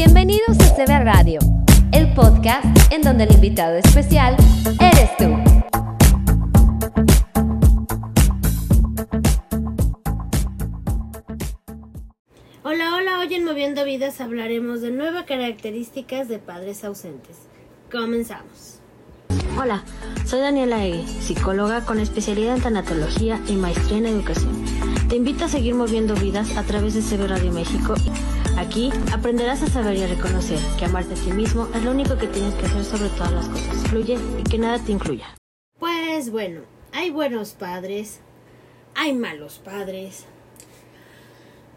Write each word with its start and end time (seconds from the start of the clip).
Bienvenidos 0.00 0.56
a 0.60 0.76
CB 0.76 1.02
Radio, 1.02 1.40
el 1.90 2.14
podcast 2.14 2.64
en 2.92 3.02
donde 3.02 3.24
el 3.24 3.32
invitado 3.32 3.74
especial 3.78 4.36
eres 4.80 5.16
tú. 5.16 5.24
Hola, 12.62 12.94
hola, 12.94 13.18
hoy 13.18 13.34
en 13.34 13.44
Moviendo 13.44 13.84
Vidas 13.84 14.20
hablaremos 14.20 14.82
de 14.82 14.92
nueve 14.92 15.24
características 15.26 16.28
de 16.28 16.38
padres 16.38 16.84
ausentes. 16.84 17.36
Comenzamos. 17.90 18.78
Hola, 19.60 19.82
soy 20.24 20.38
Daniela 20.38 20.84
Egui, 20.84 21.08
psicóloga 21.08 21.84
con 21.84 21.98
especialidad 21.98 22.54
en 22.54 22.62
tanatología 22.62 23.40
y 23.48 23.54
maestría 23.54 23.98
en 23.98 24.06
educación. 24.06 24.64
Te 25.08 25.16
invito 25.16 25.46
a 25.46 25.48
seguir 25.48 25.74
moviendo 25.74 26.14
vidas 26.14 26.56
a 26.56 26.62
través 26.62 26.94
de 26.94 27.00
CB 27.00 27.26
Radio 27.26 27.50
México. 27.50 27.96
Aquí 28.58 28.90
aprenderás 29.12 29.62
a 29.62 29.68
saber 29.68 29.96
y 29.98 30.02
a 30.02 30.08
reconocer 30.08 30.58
que 30.76 30.84
amarte 30.84 31.14
a 31.14 31.16
ti 31.16 31.30
mismo 31.30 31.68
es 31.76 31.84
lo 31.84 31.92
único 31.92 32.18
que 32.18 32.26
tienes 32.26 32.52
que 32.54 32.66
hacer 32.66 32.84
sobre 32.84 33.08
todas 33.10 33.30
las 33.30 33.48
cosas. 33.48 33.86
Fluye 33.86 34.18
y 34.36 34.42
que 34.42 34.58
nada 34.58 34.80
te 34.80 34.90
incluya. 34.90 35.26
Pues 35.78 36.32
bueno, 36.32 36.62
hay 36.92 37.10
buenos 37.10 37.52
padres, 37.52 38.18
hay 38.96 39.12
malos 39.12 39.60
padres, 39.64 40.24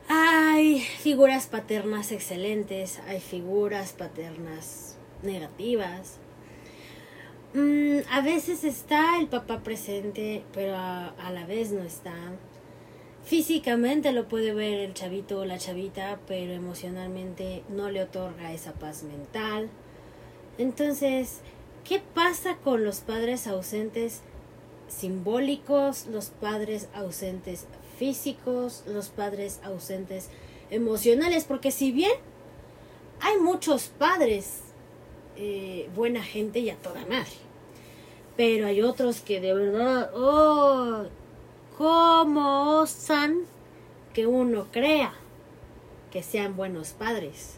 hay 0.09 0.79
figuras 0.79 1.45
paternas 1.45 2.11
excelentes, 2.11 2.99
hay 3.07 3.19
figuras 3.19 3.93
paternas 3.93 4.97
negativas. 5.21 6.17
Mm, 7.53 7.99
a 8.09 8.21
veces 8.21 8.63
está 8.63 9.19
el 9.19 9.27
papá 9.27 9.59
presente, 9.59 10.43
pero 10.51 10.75
a, 10.75 11.09
a 11.09 11.31
la 11.31 11.45
vez 11.45 11.71
no 11.71 11.83
está. 11.83 12.15
Físicamente 13.23 14.11
lo 14.11 14.27
puede 14.27 14.53
ver 14.53 14.79
el 14.79 14.93
chavito 14.93 15.39
o 15.39 15.45
la 15.45 15.57
chavita, 15.57 16.19
pero 16.27 16.53
emocionalmente 16.53 17.63
no 17.69 17.89
le 17.89 18.03
otorga 18.03 18.51
esa 18.51 18.73
paz 18.73 19.03
mental. 19.03 19.69
Entonces, 20.57 21.41
¿qué 21.87 22.01
pasa 22.13 22.57
con 22.57 22.83
los 22.83 22.99
padres 23.01 23.47
ausentes 23.47 24.21
simbólicos, 24.87 26.07
los 26.07 26.27
padres 26.27 26.89
ausentes 26.93 27.67
físicos, 27.97 28.83
los 28.87 29.09
padres 29.09 29.59
ausentes 29.63 30.29
emocionales? 30.71 31.45
Porque 31.45 31.71
si 31.71 31.91
bien 31.91 32.11
hay 33.21 33.37
muchos 33.37 33.87
padres 33.87 34.61
eh, 35.37 35.89
buena 35.95 36.23
gente 36.23 36.59
y 36.59 36.71
a 36.71 36.75
toda 36.75 37.05
madre, 37.05 37.31
pero 38.35 38.65
hay 38.65 38.81
otros 38.81 39.21
que 39.21 39.39
de 39.39 39.53
verdad, 39.53 40.11
oh, 40.15 41.05
¿Cómo 41.77 42.79
osan 42.81 43.45
que 44.13 44.27
uno 44.27 44.67
crea 44.71 45.13
que 46.11 46.21
sean 46.21 46.55
buenos 46.55 46.89
padres 46.89 47.55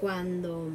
cuando 0.00 0.68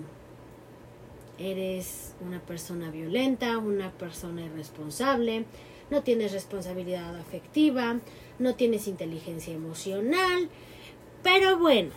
eres 1.37 2.13
una 2.25 2.39
persona 2.39 2.91
violenta, 2.91 3.57
una 3.57 3.91
persona 3.91 4.45
irresponsable, 4.45 5.45
no 5.89 6.01
tienes 6.01 6.31
responsabilidad 6.31 7.15
afectiva, 7.17 7.99
no 8.39 8.55
tienes 8.55 8.87
inteligencia 8.87 9.53
emocional? 9.53 10.49
Pero 11.23 11.57
bueno, 11.59 11.91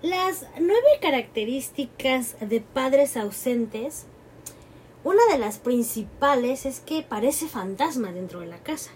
las 0.00 0.46
nueve 0.58 0.98
características 1.00 2.36
de 2.40 2.60
padres 2.60 3.16
ausentes, 3.18 4.06
una 5.04 5.24
de 5.30 5.38
las 5.38 5.58
principales 5.58 6.64
es 6.64 6.80
que 6.80 7.02
parece 7.02 7.48
fantasma 7.48 8.12
dentro 8.12 8.40
de 8.40 8.46
la 8.46 8.58
casa. 8.58 8.92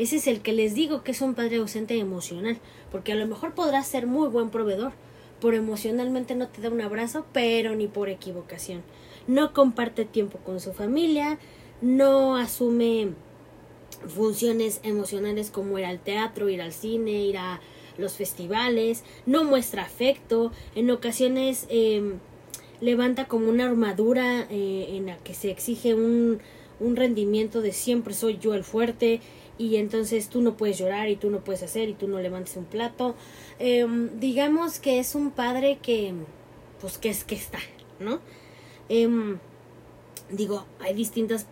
Ese 0.00 0.16
es 0.16 0.26
el 0.28 0.40
que 0.40 0.54
les 0.54 0.74
digo 0.74 1.02
que 1.02 1.10
es 1.10 1.20
un 1.20 1.34
padre 1.34 1.56
ausente 1.56 1.98
emocional, 1.98 2.56
porque 2.90 3.12
a 3.12 3.16
lo 3.16 3.26
mejor 3.26 3.52
podrás 3.52 3.86
ser 3.86 4.06
muy 4.06 4.28
buen 4.28 4.48
proveedor, 4.48 4.92
por 5.42 5.52
emocionalmente 5.52 6.34
no 6.34 6.48
te 6.48 6.62
da 6.62 6.70
un 6.70 6.80
abrazo, 6.80 7.26
pero 7.34 7.76
ni 7.76 7.86
por 7.86 8.08
equivocación. 8.08 8.82
No 9.26 9.52
comparte 9.52 10.06
tiempo 10.06 10.38
con 10.38 10.58
su 10.58 10.72
familia, 10.72 11.38
no 11.82 12.36
asume 12.36 13.10
funciones 14.06 14.80
emocionales 14.84 15.50
como 15.50 15.78
ir 15.78 15.84
al 15.84 16.00
teatro, 16.00 16.48
ir 16.48 16.62
al 16.62 16.72
cine, 16.72 17.26
ir 17.26 17.36
a 17.36 17.60
los 17.98 18.14
festivales, 18.14 19.04
no 19.26 19.44
muestra 19.44 19.82
afecto, 19.82 20.50
en 20.74 20.90
ocasiones 20.90 21.66
eh, 21.68 22.14
levanta 22.80 23.28
como 23.28 23.50
una 23.50 23.66
armadura 23.66 24.46
eh, 24.48 24.96
en 24.96 25.04
la 25.04 25.18
que 25.18 25.34
se 25.34 25.50
exige 25.50 25.92
un, 25.92 26.40
un 26.80 26.96
rendimiento 26.96 27.60
de 27.60 27.72
siempre 27.72 28.14
soy 28.14 28.38
yo 28.38 28.54
el 28.54 28.64
fuerte, 28.64 29.20
y 29.60 29.76
entonces 29.76 30.30
tú 30.30 30.40
no 30.40 30.56
puedes 30.56 30.78
llorar 30.78 31.10
y 31.10 31.16
tú 31.16 31.28
no 31.28 31.44
puedes 31.44 31.62
hacer 31.62 31.90
y 31.90 31.92
tú 31.92 32.08
no 32.08 32.18
levantes 32.18 32.56
un 32.56 32.64
plato. 32.64 33.14
Em, 33.58 34.18
digamos 34.18 34.80
que 34.80 34.98
es 34.98 35.14
un 35.14 35.30
padre 35.30 35.78
que, 35.82 36.14
pues 36.80 36.96
que 36.96 37.10
es 37.10 37.24
que 37.24 37.34
está, 37.34 37.58
¿no? 37.98 38.20
Em, 38.88 39.38
digo, 40.30 40.64
hay 40.78 40.94
distintas 40.94 41.46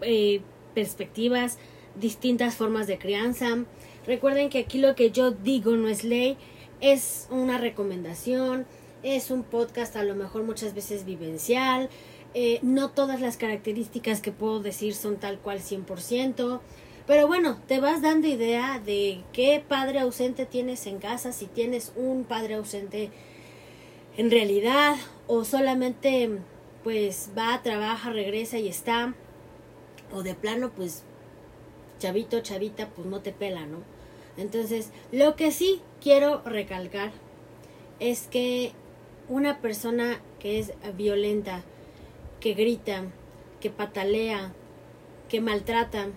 eh, 0.00 0.42
perspectivas, 0.76 1.58
distintas 1.96 2.54
formas 2.54 2.86
de 2.86 2.98
crianza. 2.98 3.64
Recuerden 4.06 4.48
que 4.48 4.60
aquí 4.60 4.78
lo 4.78 4.94
que 4.94 5.10
yo 5.10 5.32
digo 5.32 5.72
no 5.72 5.88
es 5.88 6.04
ley, 6.04 6.36
es 6.80 7.26
una 7.30 7.58
recomendación, 7.58 8.64
es 9.02 9.32
un 9.32 9.42
podcast 9.42 9.96
a 9.96 10.04
lo 10.04 10.14
mejor 10.14 10.44
muchas 10.44 10.72
veces 10.72 11.04
vivencial. 11.04 11.90
Eh, 12.32 12.60
no 12.62 12.90
todas 12.90 13.20
las 13.20 13.36
características 13.36 14.20
que 14.20 14.30
puedo 14.30 14.60
decir 14.60 14.94
son 14.94 15.16
tal 15.16 15.40
cual 15.40 15.58
100%. 15.58 16.60
Pero 17.10 17.26
bueno, 17.26 17.58
te 17.66 17.80
vas 17.80 18.02
dando 18.02 18.28
idea 18.28 18.78
de 18.78 19.24
qué 19.32 19.60
padre 19.66 19.98
ausente 19.98 20.46
tienes 20.46 20.86
en 20.86 21.00
casa, 21.00 21.32
si 21.32 21.46
tienes 21.46 21.92
un 21.96 22.22
padre 22.22 22.54
ausente 22.54 23.10
en 24.16 24.30
realidad 24.30 24.94
o 25.26 25.44
solamente 25.44 26.30
pues 26.84 27.30
va, 27.36 27.60
trabaja, 27.64 28.12
regresa 28.12 28.58
y 28.58 28.68
está 28.68 29.16
o 30.12 30.22
de 30.22 30.36
plano 30.36 30.70
pues 30.70 31.02
chavito, 31.98 32.38
chavita 32.42 32.90
pues 32.90 33.08
no 33.08 33.22
te 33.22 33.32
pela, 33.32 33.66
¿no? 33.66 33.78
Entonces, 34.36 34.92
lo 35.10 35.34
que 35.34 35.50
sí 35.50 35.82
quiero 36.00 36.42
recalcar 36.44 37.10
es 37.98 38.28
que 38.28 38.70
una 39.28 39.60
persona 39.60 40.20
que 40.38 40.60
es 40.60 40.74
violenta, 40.96 41.64
que 42.38 42.54
grita, 42.54 43.02
que 43.58 43.68
patalea, 43.68 44.52
que 45.28 45.40
maltrata, 45.40 46.10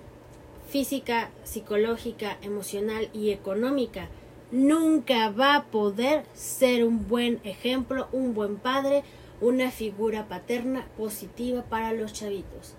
física, 0.74 1.30
psicológica, 1.44 2.40
emocional 2.42 3.08
y 3.14 3.30
económica, 3.30 4.10
nunca 4.52 5.30
va 5.30 5.54
a 5.54 5.66
poder 5.66 6.24
ser 6.34 6.84
un 6.84 7.08
buen 7.08 7.40
ejemplo, 7.44 8.08
un 8.12 8.34
buen 8.34 8.56
padre, 8.56 9.04
una 9.40 9.70
figura 9.70 10.28
paterna 10.28 10.88
positiva 10.98 11.62
para 11.62 11.94
los 11.94 12.12
chavitos. 12.12 12.74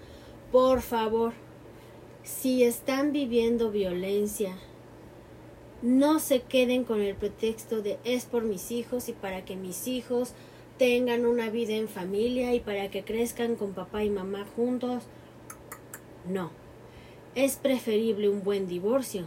Por 0.50 0.82
favor, 0.82 1.34
si 2.24 2.64
están 2.64 3.12
viviendo 3.12 3.70
violencia, 3.70 4.56
no 5.80 6.18
se 6.18 6.42
queden 6.42 6.82
con 6.82 7.00
el 7.00 7.14
pretexto 7.14 7.80
de 7.80 8.00
es 8.02 8.24
por 8.24 8.42
mis 8.42 8.72
hijos 8.72 9.08
y 9.08 9.12
para 9.12 9.44
que 9.44 9.54
mis 9.54 9.86
hijos 9.86 10.32
tengan 10.78 11.24
una 11.24 11.48
vida 11.48 11.74
en 11.74 11.86
familia 11.86 12.54
y 12.54 12.58
para 12.58 12.90
que 12.90 13.04
crezcan 13.04 13.54
con 13.54 13.72
papá 13.72 14.02
y 14.02 14.10
mamá 14.10 14.46
juntos. 14.56 15.04
No 16.26 16.63
es 17.34 17.56
preferible 17.56 18.28
un 18.28 18.42
buen 18.42 18.68
divorcio 18.68 19.26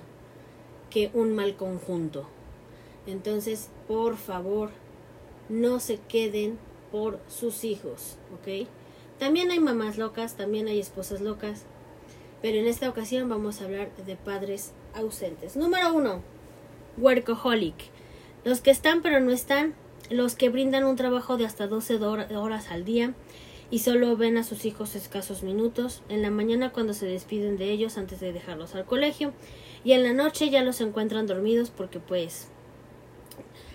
que 0.90 1.12
un 1.14 1.36
mal 1.36 1.56
conjunto. 1.56 2.28
Entonces, 3.06 3.70
por 3.88 4.18
favor, 4.18 4.70
no 5.50 5.80
se 5.80 5.98
queden 5.98 6.58
por 6.92 7.20
sus 7.28 7.64
hijos, 7.64 8.18
¿ok? 8.34 8.68
También 9.20 9.52
hay 9.52 9.60
mamás 9.60 9.98
locas, 9.98 10.36
también 10.36 10.68
hay 10.68 10.80
esposas 10.80 11.22
locas, 11.22 11.64
pero 12.42 12.58
en 12.58 12.68
esta 12.68 12.90
ocasión 12.90 13.30
vamos 13.30 13.62
a 13.62 13.66
hablar 13.66 13.90
de 14.06 14.16
padres 14.16 14.72
ausentes. 14.94 15.56
Número 15.56 15.94
uno, 15.94 16.22
workaholic. 16.98 17.76
Los 18.44 18.62
que 18.62 18.72
están 18.72 19.02
pero 19.02 19.20
no 19.20 19.32
están, 19.32 19.74
los 20.10 20.36
que 20.36 20.50
brindan 20.50 20.86
un 20.86 20.96
trabajo 20.96 21.38
de 21.38 21.46
hasta 21.46 21.68
12 21.68 21.96
horas 21.96 22.72
al 22.72 22.86
día, 22.86 23.14
y 23.70 23.80
solo 23.80 24.16
ven 24.16 24.38
a 24.38 24.44
sus 24.44 24.66
hijos 24.66 24.96
escasos 24.96 25.44
minutos, 25.44 26.02
en 26.10 26.22
la 26.22 26.32
mañana 26.32 26.72
cuando 26.72 26.94
se 26.94 27.06
despiden 27.06 27.58
de 27.58 27.72
ellos 27.72 27.98
antes 27.98 28.20
de 28.20 28.34
dejarlos 28.34 28.76
al 28.76 28.86
colegio 28.86 29.34
y 29.84 29.92
en 29.92 30.04
la 30.04 30.14
noche 30.14 30.50
ya 30.50 30.64
los 30.64 30.82
encuentran 30.82 31.28
dormidos 31.28 31.70
porque 31.70 32.00
pues 32.00 32.50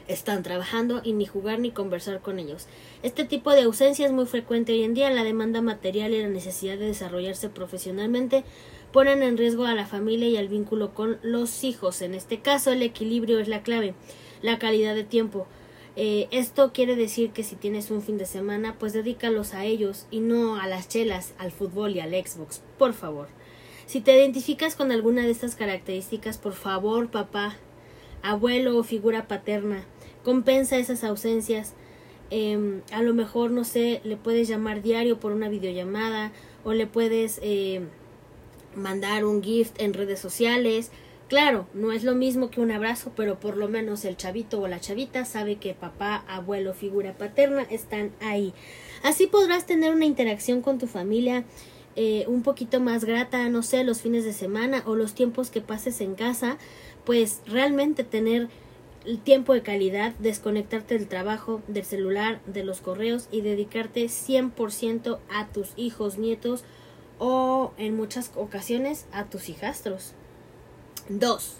están 0.08 0.42
trabajando 0.42 1.00
y 1.04 1.12
ni 1.12 1.26
jugar 1.26 1.58
ni 1.58 1.70
conversar 1.70 2.20
con 2.20 2.38
ellos. 2.38 2.66
Este 3.02 3.24
tipo 3.24 3.52
de 3.52 3.62
ausencia 3.62 4.06
es 4.06 4.12
muy 4.12 4.26
frecuente 4.26 4.72
hoy 4.72 4.82
en 4.82 4.94
día. 4.94 5.10
La 5.10 5.24
demanda 5.24 5.62
material 5.62 6.12
y 6.12 6.22
la 6.22 6.28
necesidad 6.28 6.78
de 6.78 6.86
desarrollarse 6.86 7.48
profesionalmente 7.48 8.44
ponen 8.92 9.22
en 9.22 9.38
riesgo 9.38 9.64
a 9.64 9.74
la 9.74 9.86
familia 9.86 10.28
y 10.28 10.36
al 10.36 10.48
vínculo 10.48 10.94
con 10.94 11.18
los 11.22 11.64
hijos. 11.64 12.02
En 12.02 12.14
este 12.14 12.40
caso, 12.40 12.72
el 12.72 12.82
equilibrio 12.82 13.38
es 13.38 13.48
la 13.48 13.62
clave, 13.62 13.94
la 14.42 14.58
calidad 14.58 14.94
de 14.94 15.04
tiempo. 15.04 15.46
Eh, 15.94 16.28
esto 16.30 16.72
quiere 16.72 16.96
decir 16.96 17.30
que 17.30 17.42
si 17.42 17.54
tienes 17.54 17.90
un 17.90 18.02
fin 18.02 18.16
de 18.16 18.24
semana, 18.24 18.76
pues 18.78 18.92
dedícalos 18.92 19.52
a 19.52 19.64
ellos 19.64 20.06
y 20.10 20.20
no 20.20 20.56
a 20.56 20.66
las 20.66 20.88
chelas, 20.88 21.34
al 21.38 21.52
fútbol 21.52 21.94
y 21.94 22.00
al 22.00 22.12
Xbox, 22.12 22.62
por 22.78 22.94
favor. 22.94 23.28
Si 23.86 24.00
te 24.00 24.16
identificas 24.16 24.74
con 24.74 24.90
alguna 24.90 25.22
de 25.22 25.30
estas 25.30 25.54
características, 25.54 26.38
por 26.38 26.54
favor, 26.54 27.10
papá, 27.10 27.56
abuelo 28.22 28.78
o 28.78 28.84
figura 28.84 29.28
paterna, 29.28 29.84
compensa 30.24 30.78
esas 30.78 31.04
ausencias. 31.04 31.74
Em, 32.30 32.80
a 32.90 33.02
lo 33.02 33.12
mejor, 33.12 33.50
no 33.50 33.64
sé, 33.64 34.00
le 34.04 34.16
puedes 34.16 34.48
llamar 34.48 34.80
diario 34.80 35.20
por 35.20 35.32
una 35.32 35.50
videollamada 35.50 36.32
o 36.64 36.72
le 36.72 36.86
puedes 36.86 37.38
eh, 37.42 37.82
mandar 38.74 39.26
un 39.26 39.42
gift 39.42 39.78
en 39.78 39.92
redes 39.92 40.20
sociales. 40.20 40.90
Claro, 41.32 41.66
no 41.72 41.92
es 41.92 42.04
lo 42.04 42.14
mismo 42.14 42.50
que 42.50 42.60
un 42.60 42.70
abrazo, 42.70 43.12
pero 43.16 43.40
por 43.40 43.56
lo 43.56 43.66
menos 43.66 44.04
el 44.04 44.18
chavito 44.18 44.60
o 44.60 44.68
la 44.68 44.80
chavita 44.80 45.24
sabe 45.24 45.56
que 45.56 45.72
papá, 45.72 46.26
abuelo, 46.28 46.74
figura 46.74 47.14
paterna 47.14 47.62
están 47.70 48.12
ahí. 48.20 48.52
Así 49.02 49.28
podrás 49.28 49.64
tener 49.64 49.94
una 49.94 50.04
interacción 50.04 50.60
con 50.60 50.76
tu 50.78 50.86
familia 50.86 51.44
eh, 51.96 52.26
un 52.28 52.42
poquito 52.42 52.80
más 52.80 53.06
grata, 53.06 53.48
no 53.48 53.62
sé, 53.62 53.82
los 53.82 54.02
fines 54.02 54.26
de 54.26 54.34
semana 54.34 54.82
o 54.84 54.94
los 54.94 55.14
tiempos 55.14 55.48
que 55.48 55.62
pases 55.62 56.02
en 56.02 56.16
casa, 56.16 56.58
pues 57.06 57.40
realmente 57.46 58.04
tener 58.04 58.50
el 59.06 59.18
tiempo 59.18 59.54
de 59.54 59.62
calidad, 59.62 60.12
desconectarte 60.18 60.98
del 60.98 61.08
trabajo, 61.08 61.62
del 61.66 61.86
celular, 61.86 62.42
de 62.44 62.62
los 62.62 62.82
correos 62.82 63.28
y 63.32 63.40
dedicarte 63.40 64.04
100% 64.04 65.18
a 65.30 65.46
tus 65.46 65.70
hijos, 65.76 66.18
nietos 66.18 66.62
o 67.18 67.72
en 67.78 67.96
muchas 67.96 68.32
ocasiones 68.36 69.06
a 69.12 69.24
tus 69.30 69.48
hijastros. 69.48 70.12
2. 71.08 71.52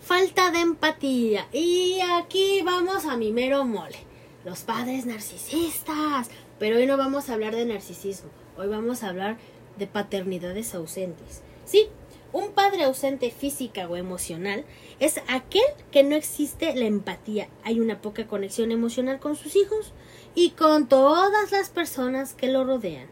Falta 0.00 0.50
de 0.50 0.60
empatía. 0.60 1.48
Y 1.52 2.00
aquí 2.00 2.62
vamos 2.62 3.04
a 3.04 3.16
mi 3.16 3.32
mero 3.32 3.64
mole. 3.64 3.98
Los 4.44 4.60
padres 4.60 5.06
narcisistas. 5.06 6.28
Pero 6.58 6.76
hoy 6.76 6.86
no 6.86 6.96
vamos 6.96 7.28
a 7.28 7.34
hablar 7.34 7.54
de 7.54 7.64
narcisismo. 7.64 8.30
Hoy 8.56 8.68
vamos 8.68 9.02
a 9.02 9.08
hablar 9.08 9.38
de 9.78 9.86
paternidades 9.86 10.74
ausentes. 10.74 11.42
Sí, 11.64 11.88
un 12.32 12.52
padre 12.52 12.84
ausente 12.84 13.30
física 13.30 13.88
o 13.88 13.96
emocional 13.96 14.64
es 15.00 15.20
aquel 15.28 15.62
que 15.90 16.02
no 16.02 16.16
existe 16.16 16.74
la 16.74 16.84
empatía, 16.84 17.48
hay 17.62 17.80
una 17.80 18.02
poca 18.02 18.26
conexión 18.26 18.72
emocional 18.72 19.20
con 19.20 19.36
sus 19.36 19.56
hijos 19.56 19.92
y 20.34 20.50
con 20.50 20.88
todas 20.88 21.50
las 21.50 21.70
personas 21.70 22.34
que 22.34 22.48
lo 22.48 22.64
rodean. 22.64 23.06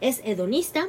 Es 0.00 0.20
hedonista, 0.24 0.88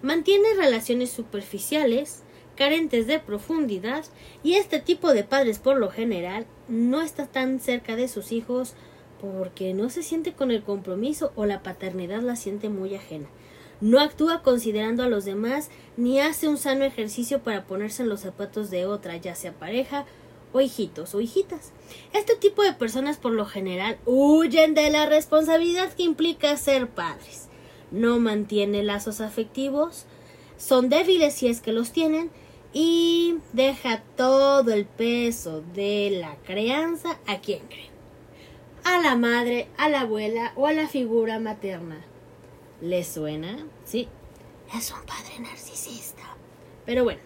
mantiene 0.00 0.54
relaciones 0.54 1.10
superficiales, 1.10 2.22
carentes 2.58 3.06
de 3.06 3.20
profundidad 3.20 4.04
y 4.42 4.54
este 4.54 4.80
tipo 4.80 5.14
de 5.14 5.22
padres 5.22 5.60
por 5.60 5.78
lo 5.78 5.90
general 5.90 6.44
no 6.66 7.00
está 7.00 7.26
tan 7.26 7.60
cerca 7.60 7.94
de 7.94 8.08
sus 8.08 8.32
hijos 8.32 8.74
porque 9.20 9.74
no 9.74 9.88
se 9.90 10.02
siente 10.02 10.32
con 10.32 10.50
el 10.50 10.64
compromiso 10.64 11.30
o 11.36 11.46
la 11.46 11.62
paternidad 11.62 12.20
la 12.20 12.34
siente 12.34 12.68
muy 12.68 12.96
ajena 12.96 13.28
no 13.80 14.00
actúa 14.00 14.42
considerando 14.42 15.04
a 15.04 15.08
los 15.08 15.24
demás 15.24 15.70
ni 15.96 16.20
hace 16.20 16.48
un 16.48 16.58
sano 16.58 16.84
ejercicio 16.84 17.44
para 17.44 17.64
ponerse 17.64 18.02
en 18.02 18.08
los 18.08 18.20
zapatos 18.20 18.70
de 18.70 18.86
otra, 18.86 19.16
ya 19.16 19.34
sea 19.34 19.52
pareja 19.52 20.04
o 20.52 20.60
hijitos 20.60 21.14
o 21.14 21.20
hijitas. 21.20 21.72
Este 22.12 22.34
tipo 22.34 22.62
de 22.62 22.72
personas 22.72 23.18
por 23.18 23.32
lo 23.32 23.46
general 23.46 23.98
huyen 24.04 24.74
de 24.74 24.90
la 24.90 25.06
responsabilidad 25.06 25.92
que 25.92 26.02
implica 26.02 26.56
ser 26.56 26.88
padres. 26.88 27.48
No 27.90 28.18
mantiene 28.18 28.82
lazos 28.82 29.20
afectivos, 29.20 30.06
son 30.56 30.88
débiles 30.88 31.34
si 31.34 31.46
es 31.46 31.60
que 31.60 31.72
los 31.72 31.92
tienen 31.92 32.30
y 32.72 33.36
deja 33.52 34.02
todo 34.16 34.72
el 34.72 34.84
peso 34.84 35.62
de 35.74 36.10
la 36.20 36.36
crianza 36.44 37.18
a 37.26 37.38
quien 37.38 37.60
cree. 37.66 37.90
A 38.84 39.00
la 39.00 39.16
madre, 39.16 39.68
a 39.76 39.88
la 39.88 40.02
abuela 40.02 40.52
o 40.56 40.66
a 40.66 40.72
la 40.72 40.88
figura 40.88 41.38
materna. 41.38 42.04
¿Le 42.80 43.04
suena? 43.04 43.66
Sí. 43.84 44.08
Es 44.76 44.90
un 44.90 45.00
padre 45.06 45.40
narcisista. 45.40 46.22
Pero 46.86 47.04
bueno. 47.04 47.20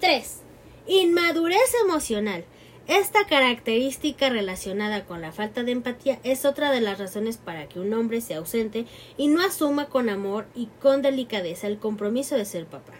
3. 0.00 0.40
Inmadurez 0.86 1.74
emocional. 1.84 2.44
Esta 2.88 3.24
característica 3.26 4.28
relacionada 4.28 5.04
con 5.04 5.20
la 5.20 5.30
falta 5.30 5.62
de 5.62 5.70
empatía 5.70 6.18
es 6.24 6.44
otra 6.44 6.72
de 6.72 6.80
las 6.80 6.98
razones 6.98 7.36
para 7.36 7.68
que 7.68 7.78
un 7.78 7.94
hombre 7.94 8.20
sea 8.20 8.38
ausente 8.38 8.86
y 9.16 9.28
no 9.28 9.40
asuma 9.44 9.86
con 9.86 10.08
amor 10.08 10.46
y 10.56 10.66
con 10.80 11.00
delicadeza 11.00 11.68
el 11.68 11.78
compromiso 11.78 12.34
de 12.34 12.44
ser 12.44 12.66
papá. 12.66 12.94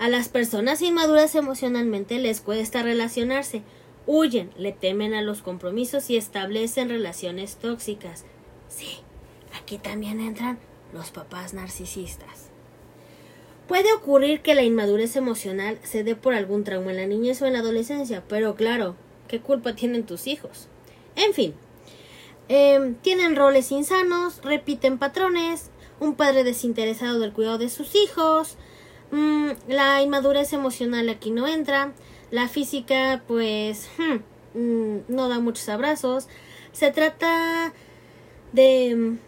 A 0.00 0.08
las 0.08 0.30
personas 0.30 0.80
inmaduras 0.80 1.34
emocionalmente 1.34 2.18
les 2.18 2.40
cuesta 2.40 2.82
relacionarse, 2.82 3.60
huyen, 4.06 4.50
le 4.56 4.72
temen 4.72 5.12
a 5.12 5.20
los 5.20 5.42
compromisos 5.42 6.08
y 6.08 6.16
establecen 6.16 6.88
relaciones 6.88 7.56
tóxicas. 7.56 8.24
Sí, 8.66 9.00
aquí 9.60 9.76
también 9.76 10.18
entran 10.18 10.58
los 10.94 11.10
papás 11.10 11.52
narcisistas. 11.52 12.48
Puede 13.68 13.92
ocurrir 13.92 14.40
que 14.40 14.54
la 14.54 14.62
inmadurez 14.62 15.16
emocional 15.16 15.78
se 15.82 16.02
dé 16.02 16.16
por 16.16 16.32
algún 16.32 16.64
trauma 16.64 16.92
en 16.92 16.96
la 16.96 17.06
niñez 17.06 17.42
o 17.42 17.46
en 17.46 17.52
la 17.52 17.58
adolescencia, 17.58 18.24
pero 18.26 18.54
claro, 18.54 18.96
¿qué 19.28 19.40
culpa 19.40 19.74
tienen 19.74 20.06
tus 20.06 20.26
hijos? 20.26 20.68
En 21.14 21.34
fin, 21.34 21.52
em, 22.48 22.94
tienen 22.94 23.36
roles 23.36 23.70
insanos, 23.70 24.40
repiten 24.42 24.96
patrones, 24.96 25.68
un 26.00 26.14
padre 26.14 26.42
desinteresado 26.42 27.18
del 27.18 27.34
cuidado 27.34 27.58
de 27.58 27.68
sus 27.68 27.94
hijos, 27.94 28.56
mm, 29.10 29.50
la 29.68 30.02
inmadurez 30.02 30.52
emocional 30.52 31.08
aquí 31.08 31.30
no 31.30 31.46
entra, 31.46 31.92
la 32.30 32.48
física 32.48 33.22
pues 33.26 33.88
hmm, 33.98 34.58
mm, 34.58 34.98
no 35.08 35.28
da 35.28 35.40
muchos 35.40 35.68
abrazos, 35.68 36.28
se 36.72 36.90
trata 36.90 37.72
de 38.52 39.18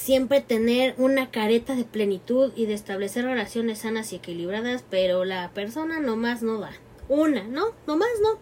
siempre 0.00 0.40
tener 0.40 0.94
una 0.96 1.30
careta 1.30 1.74
de 1.74 1.84
plenitud 1.84 2.52
y 2.56 2.66
de 2.66 2.74
establecer 2.74 3.24
relaciones 3.24 3.80
sanas 3.80 4.12
y 4.12 4.16
equilibradas, 4.16 4.82
pero 4.88 5.24
la 5.24 5.50
persona 5.50 6.00
nomás 6.00 6.42
no 6.42 6.58
da. 6.58 6.72
Una, 7.08 7.44
¿no? 7.44 7.66
Nomás 7.86 8.08
no. 8.22 8.38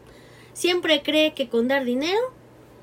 Siempre 0.52 1.02
cree 1.02 1.34
que 1.34 1.48
con 1.48 1.68
dar 1.68 1.84
dinero 1.84 2.20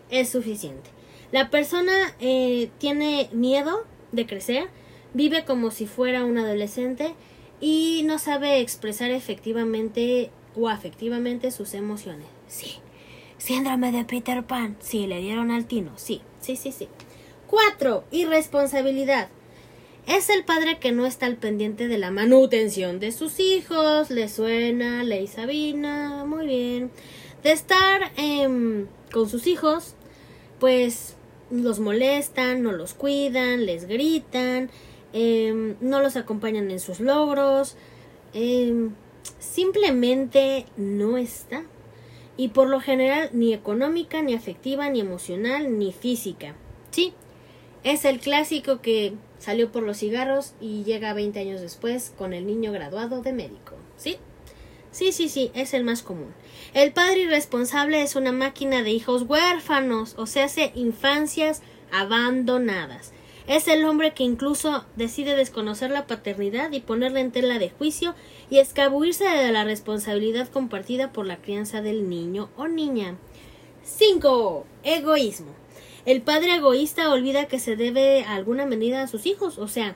es 0.09 0.29
suficiente. 0.29 0.89
La 1.31 1.49
persona 1.49 2.15
eh, 2.19 2.69
tiene 2.77 3.29
miedo 3.31 3.85
de 4.11 4.25
crecer, 4.25 4.67
vive 5.15 5.45
como 5.45 5.71
si 5.71 5.87
fuera 5.87 6.25
un 6.25 6.37
adolescente 6.37 7.15
y 7.61 8.03
no 8.05 8.19
sabe 8.19 8.59
expresar 8.59 9.11
efectivamente 9.11 10.29
o 10.55 10.67
afectivamente 10.67 11.51
sus 11.51 11.73
emociones. 11.73 12.27
Sí. 12.47 12.73
Síndrome 13.37 13.91
de 13.91 14.03
Peter 14.03 14.43
Pan. 14.43 14.75
Sí, 14.81 15.07
le 15.07 15.19
dieron 15.19 15.51
al 15.51 15.65
tino. 15.65 15.91
Sí, 15.95 16.21
sí, 16.41 16.57
sí, 16.57 16.71
sí. 16.71 16.89
4. 17.47 18.03
Irresponsabilidad. 18.11 19.29
Es 20.05 20.29
el 20.29 20.43
padre 20.43 20.79
que 20.79 20.91
no 20.91 21.05
está 21.05 21.25
al 21.25 21.37
pendiente 21.37 21.87
de 21.87 21.97
la 21.97 22.11
manutención 22.11 22.99
de 22.99 23.11
sus 23.11 23.39
hijos. 23.39 24.11
Le 24.11 24.27
suena, 24.27 25.03
Ley 25.03 25.27
Sabina, 25.27 26.25
muy 26.25 26.45
bien. 26.45 26.91
De 27.41 27.53
estar 27.53 28.11
em, 28.17 28.87
con 29.11 29.29
sus 29.29 29.47
hijos, 29.47 29.95
pues 30.59 31.15
los 31.49 31.79
molestan, 31.79 32.63
no 32.63 32.71
los 32.71 32.93
cuidan, 32.93 33.65
les 33.65 33.87
gritan, 33.87 34.69
em, 35.15 35.77
no 35.79 36.01
los 36.01 36.17
acompañan 36.17 36.69
en 36.69 36.79
sus 36.81 36.99
logros. 36.99 37.77
Em, 38.33 38.91
simplemente 39.39 40.65
no 40.75 41.17
está. 41.17 41.63
Y 42.35 42.49
por 42.49 42.67
lo 42.67 42.81
general 42.81 43.29
ni 43.31 43.53
económica, 43.53 44.21
ni 44.21 44.33
afectiva, 44.33 44.89
ni 44.89 44.99
emocional, 44.99 45.79
ni 45.79 45.93
física. 45.93 46.53
Sí, 46.91 47.13
es 47.85 48.03
el 48.03 48.19
clásico 48.19 48.81
que 48.81 49.13
salió 49.39 49.71
por 49.71 49.83
los 49.83 49.99
cigarros 49.99 50.53
y 50.59 50.83
llega 50.83 51.13
20 51.13 51.39
años 51.39 51.61
después 51.61 52.11
con 52.17 52.33
el 52.33 52.45
niño 52.45 52.73
graduado 52.73 53.21
de 53.21 53.31
médico. 53.31 53.75
¿Sí? 53.95 54.17
Sí, 54.91 55.13
sí, 55.13 55.29
sí, 55.29 55.49
es 55.53 55.73
el 55.73 55.85
más 55.85 56.03
común. 56.03 56.33
El 56.73 56.91
padre 56.91 57.21
irresponsable 57.21 58.01
es 58.01 58.17
una 58.17 58.33
máquina 58.33 58.83
de 58.83 58.91
hijos 58.91 59.21
huérfanos, 59.23 60.15
o 60.17 60.25
sea, 60.25 60.45
hace 60.45 60.73
infancias 60.75 61.61
abandonadas. 61.91 63.13
Es 63.47 63.67
el 63.67 63.85
hombre 63.85 64.13
que 64.13 64.23
incluso 64.23 64.85
decide 64.95 65.35
desconocer 65.35 65.91
la 65.91 66.07
paternidad 66.07 66.71
y 66.71 66.79
ponerla 66.79 67.19
en 67.19 67.31
tela 67.31 67.59
de 67.59 67.69
juicio 67.69 68.15
y 68.49 68.57
escabuirse 68.57 69.25
de 69.25 69.51
la 69.51 69.63
responsabilidad 69.63 70.47
compartida 70.47 71.11
por 71.11 71.27
la 71.27 71.37
crianza 71.37 71.83
del 71.83 72.09
niño 72.09 72.49
o 72.57 72.67
niña. 72.67 73.15
5. 73.83 74.65
Egoísmo. 74.83 75.51
El 76.07 76.23
padre 76.23 76.55
egoísta 76.55 77.11
olvida 77.11 77.45
que 77.45 77.59
se 77.59 77.75
debe 77.75 78.23
a 78.23 78.33
alguna 78.33 78.65
medida 78.65 79.03
a 79.03 79.07
sus 79.07 79.27
hijos, 79.27 79.59
o 79.59 79.67
sea, 79.67 79.95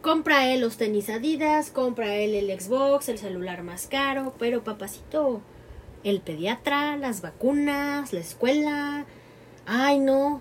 compra 0.00 0.50
él 0.50 0.62
los 0.62 0.78
tenis 0.78 1.10
Adidas, 1.10 1.70
compra 1.70 2.16
él 2.16 2.34
el 2.34 2.60
Xbox, 2.60 3.10
el 3.10 3.18
celular 3.18 3.62
más 3.62 3.86
caro, 3.86 4.34
pero 4.38 4.64
papacito, 4.64 5.42
el 6.02 6.20
pediatra, 6.20 6.96
las 6.96 7.20
vacunas, 7.20 8.14
la 8.14 8.20
escuela. 8.20 9.04
Ay, 9.66 9.98
no, 9.98 10.40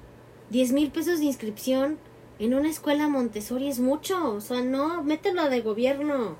diez 0.50 0.72
mil 0.72 0.90
pesos 0.90 1.20
de 1.20 1.26
inscripción 1.26 1.98
en 2.40 2.54
una 2.54 2.70
escuela 2.70 3.08
Montessori 3.08 3.68
es 3.68 3.80
mucho, 3.80 4.34
o 4.34 4.42
sea, 4.42 4.62
no, 4.62 5.04
mételo 5.04 5.50
de 5.50 5.62
gobierno. 5.62 6.36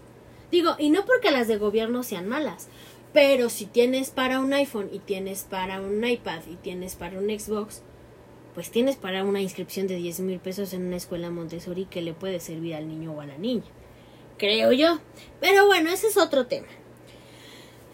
Digo, 0.52 0.76
y 0.78 0.90
no 0.90 1.06
porque 1.06 1.32
las 1.32 1.48
de 1.48 1.58
gobierno 1.58 2.04
sean 2.04 2.28
malas, 2.28 2.68
pero 3.14 3.50
si 3.50 3.66
tienes 3.66 4.10
para 4.10 4.40
un 4.40 4.54
iPhone 4.54 4.90
y 4.92 5.00
tienes 5.00 5.44
para 5.44 5.82
un 5.82 6.04
iPad 6.06 6.42
y 6.52 6.56
tienes 6.56 6.96
para 6.96 7.20
un 7.20 7.28
Xbox, 7.28 7.84
pues 8.54 8.70
tienes 8.70 8.96
para 8.96 9.24
una 9.24 9.42
inscripción 9.42 9.88
de 9.88 9.96
10 9.96 10.22
mil 10.22 10.40
pesos 10.40 10.74
en 10.74 10.86
una 10.86 10.98
escuela 10.98 11.32
Montessori 11.32 11.86
que 11.86 12.02
le 12.02 12.14
puede 12.14 12.40
servir 12.40 12.76
al 12.76 12.88
niño 12.88 13.14
o 13.14 13.22
a 13.22 13.26
la 13.26 13.38
niña. 13.38 13.64
Creo 14.38 14.72
yo. 14.72 15.00
Pero 15.40 15.66
bueno, 15.66 15.90
ese 15.92 16.08
es 16.08 16.18
otro 16.18 16.48
tema. 16.48 16.68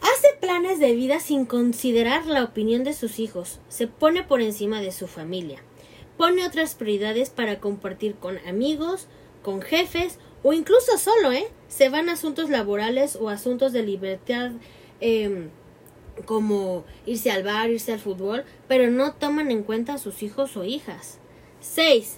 Hace 0.02 0.28
planes 0.40 0.80
de 0.80 0.96
vida 0.96 1.20
sin 1.20 1.46
considerar 1.46 2.26
la 2.26 2.44
opinión 2.44 2.84
de 2.84 2.94
sus 2.94 3.20
hijos. 3.20 3.60
Se 3.68 3.88
pone 3.88 4.24
por 4.24 4.42
encima 4.42 4.82
de 4.82 4.92
su 4.92 5.08
familia. 5.08 5.62
Pone 6.20 6.46
otras 6.46 6.76
prioridades 6.76 7.30
para 7.30 7.62
compartir 7.62 8.16
con 8.16 8.40
amigos, 8.40 9.08
con 9.42 9.62
jefes 9.62 10.20
o 10.44 10.52
incluso 10.52 10.98
solo, 10.98 11.32
¿eh? 11.32 11.48
Se 11.70 11.88
van 11.88 12.10
a 12.10 12.14
asuntos 12.14 12.50
laborales 12.50 13.16
o 13.16 13.30
asuntos 13.30 13.72
de 13.72 13.84
libertad 13.84 14.52
em, 15.00 15.50
como 16.26 16.84
irse 17.06 17.32
al 17.32 17.44
bar, 17.44 17.70
irse 17.70 17.94
al 17.94 18.02
fútbol, 18.02 18.44
pero 18.68 18.92
no 18.92 19.14
toman 19.14 19.50
en 19.50 19.64
cuenta 19.64 19.94
a 19.94 19.98
sus 19.98 20.22
hijos 20.22 20.58
o 20.58 20.66
hijas. 20.66 21.20
6. 21.62 22.18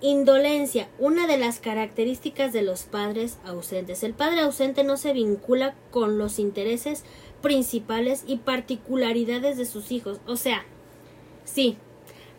Indolencia, 0.00 0.88
una 0.98 1.28
de 1.28 1.38
las 1.38 1.60
características 1.60 2.52
de 2.52 2.62
los 2.62 2.82
padres 2.82 3.38
ausentes. 3.44 4.02
El 4.02 4.14
padre 4.14 4.40
ausente 4.40 4.82
no 4.82 4.96
se 4.96 5.12
vincula 5.12 5.76
con 5.92 6.18
los 6.18 6.40
intereses 6.40 7.04
principales 7.42 8.24
y 8.26 8.38
particularidades 8.38 9.56
de 9.56 9.66
sus 9.66 9.92
hijos. 9.92 10.18
O 10.26 10.34
sea, 10.34 10.64
sí, 11.44 11.78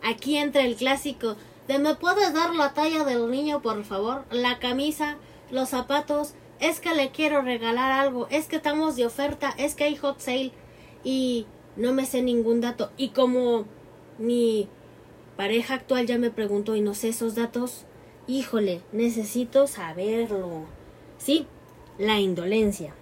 aquí 0.02 0.36
entra 0.36 0.62
el 0.62 0.76
clásico 0.76 1.36
de 1.68 1.78
¿me 1.78 1.94
puedes 1.94 2.32
dar 2.32 2.54
la 2.54 2.74
talla 2.74 3.04
del 3.04 3.30
niño, 3.30 3.60
por 3.60 3.84
favor? 3.84 4.24
La 4.30 4.58
camisa, 4.58 5.16
los 5.50 5.70
zapatos, 5.70 6.34
es 6.60 6.80
que 6.80 6.94
le 6.94 7.10
quiero 7.10 7.42
regalar 7.42 7.92
algo, 7.92 8.28
es 8.30 8.46
que 8.46 8.56
estamos 8.56 8.96
de 8.96 9.06
oferta, 9.06 9.54
es 9.58 9.74
que 9.74 9.84
hay 9.84 9.96
hot 9.96 10.20
sale 10.20 10.52
y 11.04 11.46
no 11.76 11.92
me 11.92 12.06
sé 12.06 12.22
ningún 12.22 12.60
dato. 12.60 12.90
Y 12.96 13.10
como 13.10 13.64
mi 14.18 14.68
pareja 15.36 15.74
actual 15.74 16.06
ya 16.06 16.18
me 16.18 16.30
preguntó 16.30 16.74
y 16.76 16.80
no 16.80 16.94
sé 16.94 17.08
esos 17.10 17.34
datos, 17.34 17.84
híjole, 18.26 18.80
necesito 18.92 19.66
saberlo. 19.66 20.64
Sí, 21.18 21.46
la 21.98 22.20
indolencia. 22.20 22.94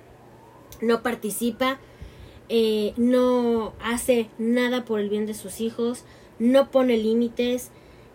No 0.80 1.02
participa, 1.02 1.78
eh, 2.48 2.92
no 2.96 3.72
hace 3.80 4.28
nada 4.38 4.84
por 4.84 5.00
el 5.00 5.08
bien 5.08 5.26
de 5.26 5.34
sus 5.34 5.60
hijos, 5.60 6.04
no 6.38 6.70
pone 6.70 6.96
límites, 6.96 7.70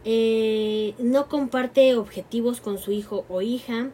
eh, 0.06 0.94
no 0.98 1.28
comparte 1.28 1.96
objetivos 1.96 2.62
con 2.62 2.78
su 2.78 2.92
hijo 2.92 3.26
o 3.30 3.42
hija, 3.42 3.92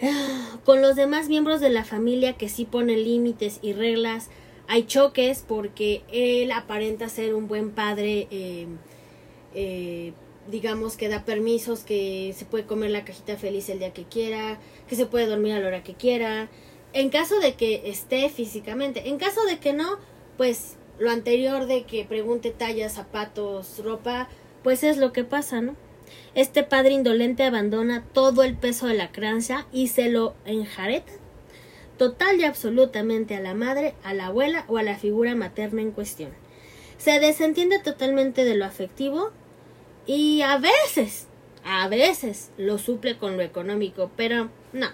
con 0.64 0.82
los 0.82 0.96
demás 0.96 1.28
miembros 1.28 1.60
de 1.60 1.70
la 1.70 1.84
familia 1.84 2.34
que 2.34 2.48
sí 2.48 2.64
ponen 2.64 3.04
límites 3.04 3.58
y 3.62 3.72
reglas, 3.72 4.28
hay 4.66 4.84
choques 4.84 5.44
porque 5.46 6.02
él 6.12 6.52
aparenta 6.52 7.08
ser 7.08 7.34
un 7.34 7.48
buen 7.48 7.70
padre, 7.70 8.28
eh, 8.30 8.66
eh, 9.54 10.12
digamos 10.50 10.96
que 10.96 11.08
da 11.08 11.24
permisos, 11.24 11.80
que 11.80 12.34
se 12.36 12.44
puede 12.44 12.66
comer 12.66 12.90
la 12.90 13.04
cajita 13.04 13.36
feliz 13.36 13.68
el 13.70 13.78
día 13.78 13.94
que 13.94 14.04
quiera, 14.04 14.58
que 14.86 14.94
se 14.94 15.06
puede 15.06 15.26
dormir 15.26 15.54
a 15.54 15.60
la 15.60 15.68
hora 15.68 15.82
que 15.82 15.94
quiera, 15.94 16.50
en 16.92 17.10
caso 17.10 17.38
de 17.40 17.54
que 17.54 17.90
esté 17.90 18.28
físicamente, 18.28 19.08
en 19.08 19.18
caso 19.18 19.44
de 19.44 19.58
que 19.58 19.72
no, 19.72 19.98
pues 20.36 20.76
lo 20.98 21.10
anterior 21.10 21.66
de 21.66 21.84
que 21.84 22.04
pregunte 22.04 22.50
tallas, 22.50 22.94
zapatos, 22.94 23.82
ropa, 23.84 24.28
pues 24.62 24.82
es 24.82 24.96
lo 24.96 25.12
que 25.12 25.24
pasa, 25.24 25.60
¿no? 25.60 25.76
Este 26.34 26.62
padre 26.62 26.92
indolente 26.92 27.44
abandona 27.44 28.04
todo 28.12 28.42
el 28.42 28.56
peso 28.56 28.86
de 28.86 28.94
la 28.94 29.12
crianza 29.12 29.66
y 29.72 29.88
se 29.88 30.08
lo 30.08 30.34
enjareta 30.46 31.12
total 31.98 32.40
y 32.40 32.44
absolutamente 32.44 33.34
a 33.34 33.40
la 33.40 33.52
madre, 33.52 33.94
a 34.02 34.14
la 34.14 34.26
abuela 34.26 34.64
o 34.68 34.78
a 34.78 34.82
la 34.82 34.96
figura 34.96 35.34
materna 35.34 35.82
en 35.82 35.90
cuestión. 35.90 36.30
Se 36.96 37.20
desentiende 37.20 37.78
totalmente 37.80 38.44
de 38.44 38.54
lo 38.54 38.64
afectivo 38.64 39.30
y 40.06 40.40
a 40.40 40.56
veces, 40.56 41.26
a 41.64 41.86
veces 41.88 42.50
lo 42.56 42.78
suple 42.78 43.18
con 43.18 43.36
lo 43.36 43.42
económico, 43.42 44.10
pero 44.16 44.48
no, 44.72 44.88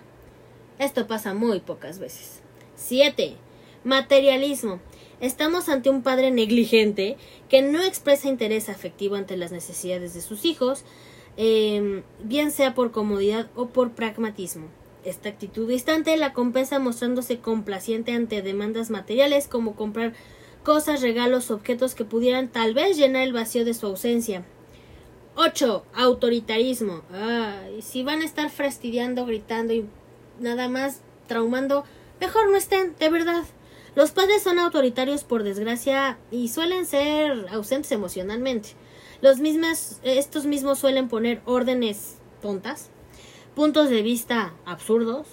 esto 0.78 1.06
pasa 1.06 1.34
muy 1.34 1.60
pocas 1.60 1.98
veces. 1.98 2.40
7. 2.76 3.36
Materialismo. 3.84 4.80
Estamos 5.20 5.68
ante 5.68 5.90
un 5.90 6.02
padre 6.02 6.30
negligente 6.30 7.16
que 7.48 7.62
no 7.62 7.82
expresa 7.82 8.28
interés 8.28 8.68
afectivo 8.68 9.14
ante 9.14 9.36
las 9.36 9.52
necesidades 9.52 10.12
de 10.14 10.20
sus 10.20 10.44
hijos, 10.44 10.84
eh, 11.36 12.02
bien 12.22 12.50
sea 12.50 12.74
por 12.74 12.90
comodidad 12.90 13.48
o 13.54 13.68
por 13.68 13.92
pragmatismo. 13.92 14.68
Esta 15.04 15.28
actitud 15.28 15.68
distante 15.68 16.16
la 16.16 16.32
compensa 16.32 16.78
mostrándose 16.78 17.38
complaciente 17.38 18.12
ante 18.12 18.42
demandas 18.42 18.90
materiales 18.90 19.48
como 19.48 19.76
comprar 19.76 20.14
cosas, 20.62 21.02
regalos, 21.02 21.50
objetos 21.50 21.94
que 21.94 22.04
pudieran 22.04 22.48
tal 22.48 22.74
vez 22.74 22.96
llenar 22.96 23.22
el 23.22 23.32
vacío 23.32 23.64
de 23.64 23.74
su 23.74 23.86
ausencia. 23.86 24.44
8. 25.36 25.84
Autoritarismo. 25.94 27.02
Ay, 27.12 27.82
si 27.82 28.02
van 28.02 28.22
a 28.22 28.24
estar 28.24 28.50
fastidiando, 28.50 29.26
gritando 29.26 29.74
y 29.74 29.86
nada 30.40 30.68
más 30.68 31.00
traumando, 31.26 31.84
mejor 32.20 32.50
no 32.50 32.56
estén, 32.56 32.94
de 32.98 33.08
verdad. 33.08 33.44
Los 33.94 34.10
padres 34.10 34.42
son 34.42 34.58
autoritarios 34.58 35.24
por 35.24 35.44
desgracia 35.44 36.18
y 36.30 36.48
suelen 36.48 36.84
ser 36.84 37.46
ausentes 37.50 37.92
emocionalmente. 37.92 38.70
Los 39.20 39.38
mismos, 39.38 40.00
estos 40.02 40.46
mismos 40.46 40.78
suelen 40.78 41.08
poner 41.08 41.40
órdenes 41.44 42.16
tontas 42.42 42.90
puntos 43.54 43.88
de 43.88 44.02
vista 44.02 44.52
absurdos 44.66 45.28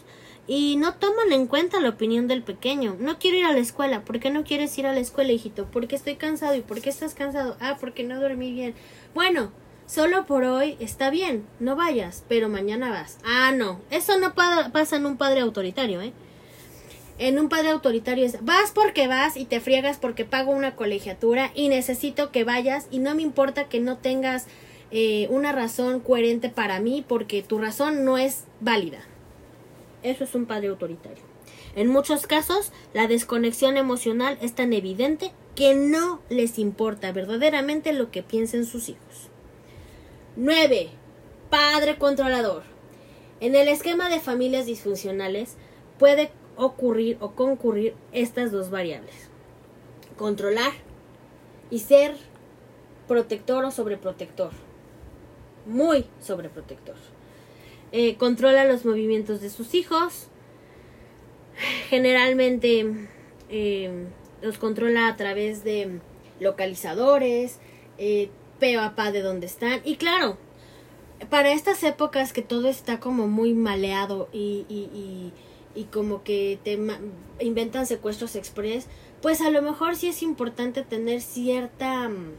y 0.47 0.75
no 0.77 0.95
toman 0.95 1.31
en 1.31 1.47
cuenta 1.47 1.79
la 1.79 1.89
opinión 1.89 2.27
del 2.27 2.43
pequeño. 2.43 2.95
No 2.99 3.19
quiero 3.19 3.37
ir 3.37 3.45
a 3.45 3.53
la 3.53 3.59
escuela. 3.59 4.03
¿Por 4.03 4.19
qué 4.19 4.29
no 4.29 4.43
quieres 4.43 4.77
ir 4.77 4.85
a 4.85 4.93
la 4.93 4.99
escuela, 4.99 5.31
hijito? 5.31 5.67
Porque 5.71 5.95
estoy 5.95 6.15
cansado. 6.15 6.55
¿Y 6.55 6.61
por 6.61 6.81
qué 6.81 6.89
estás 6.89 7.13
cansado? 7.13 7.57
Ah, 7.59 7.77
porque 7.79 8.03
no 8.03 8.19
dormí 8.19 8.51
bien. 8.51 8.73
Bueno, 9.13 9.51
solo 9.91 10.25
por 10.25 10.43
hoy 10.45 10.77
está 10.79 11.09
bien. 11.09 11.45
No 11.59 11.75
vayas, 11.75 12.23
pero 12.29 12.47
mañana 12.47 12.89
vas. 12.89 13.17
Ah, 13.25 13.51
no. 13.51 13.81
Eso 13.89 14.17
no 14.17 14.33
pasa 14.33 14.95
en 14.95 15.05
un 15.05 15.17
padre 15.17 15.41
autoritario, 15.41 16.01
¿eh? 16.01 16.13
En 17.17 17.37
un 17.37 17.49
padre 17.49 17.69
autoritario 17.69 18.25
es 18.25 18.43
vas 18.43 18.71
porque 18.73 19.07
vas 19.07 19.35
y 19.35 19.45
te 19.45 19.59
friegas 19.59 19.97
porque 19.97 20.25
pago 20.25 20.51
una 20.51 20.75
colegiatura 20.75 21.51
y 21.53 21.67
necesito 21.67 22.31
que 22.31 22.43
vayas 22.43 22.87
y 22.89 22.99
no 22.99 23.13
me 23.13 23.21
importa 23.21 23.65
que 23.65 23.79
no 23.79 23.97
tengas 23.97 24.47
eh, 24.91 25.27
una 25.29 25.51
razón 25.51 25.99
coherente 25.99 26.49
para 26.49 26.79
mí 26.79 27.05
porque 27.07 27.43
tu 27.43 27.59
razón 27.59 28.05
no 28.05 28.17
es 28.17 28.45
válida. 28.59 29.01
Eso 30.03 30.23
es 30.23 30.33
un 30.33 30.45
padre 30.45 30.69
autoritario. 30.69 31.23
En 31.75 31.89
muchos 31.89 32.27
casos, 32.27 32.71
la 32.93 33.07
desconexión 33.07 33.77
emocional 33.77 34.37
es 34.41 34.53
tan 34.55 34.73
evidente 34.73 35.31
que 35.55 35.75
no 35.75 36.21
les 36.29 36.57
importa 36.59 37.11
verdaderamente 37.11 37.93
lo 37.93 38.09
que 38.09 38.23
piensen 38.23 38.65
sus 38.65 38.89
hijos. 38.89 39.30
9. 40.35 40.89
Padre 41.49 41.97
controlador. 41.97 42.63
En 43.39 43.55
el 43.55 43.67
esquema 43.67 44.09
de 44.09 44.19
familias 44.19 44.65
disfuncionales 44.65 45.55
puede 45.97 46.31
ocurrir 46.55 47.17
o 47.19 47.31
concurrir 47.31 47.95
estas 48.11 48.51
dos 48.51 48.69
variables. 48.69 49.29
Controlar 50.17 50.71
y 51.69 51.79
ser 51.79 52.15
protector 53.07 53.65
o 53.65 53.71
sobreprotector 53.71 54.51
muy 55.65 56.05
sobreprotector. 56.19 56.95
Eh, 57.91 58.15
controla 58.15 58.65
los 58.65 58.85
movimientos 58.85 59.41
de 59.41 59.49
sus 59.49 59.73
hijos. 59.73 60.27
Generalmente 61.89 62.85
eh, 63.49 64.05
los 64.41 64.57
controla 64.57 65.07
a 65.07 65.15
través 65.15 65.63
de 65.63 65.99
localizadores, 66.39 67.59
eh, 67.97 68.29
pa 68.95 69.11
de 69.11 69.21
dónde 69.21 69.47
están. 69.47 69.81
Y 69.83 69.95
claro, 69.95 70.37
para 71.29 71.51
estas 71.51 71.83
épocas 71.83 72.33
que 72.33 72.41
todo 72.41 72.67
está 72.67 72.99
como 72.99 73.27
muy 73.27 73.53
maleado 73.53 74.29
y, 74.31 74.65
y, 74.69 75.33
y, 75.75 75.83
como 75.85 76.23
que 76.23 76.59
te 76.63 76.79
inventan 77.43 77.85
secuestros 77.85 78.35
express, 78.35 78.87
pues 79.21 79.41
a 79.41 79.49
lo 79.49 79.61
mejor 79.61 79.95
sí 79.95 80.07
es 80.07 80.21
importante 80.23 80.83
tener 80.83 81.21
cierta 81.21 82.07
mm, 82.09 82.33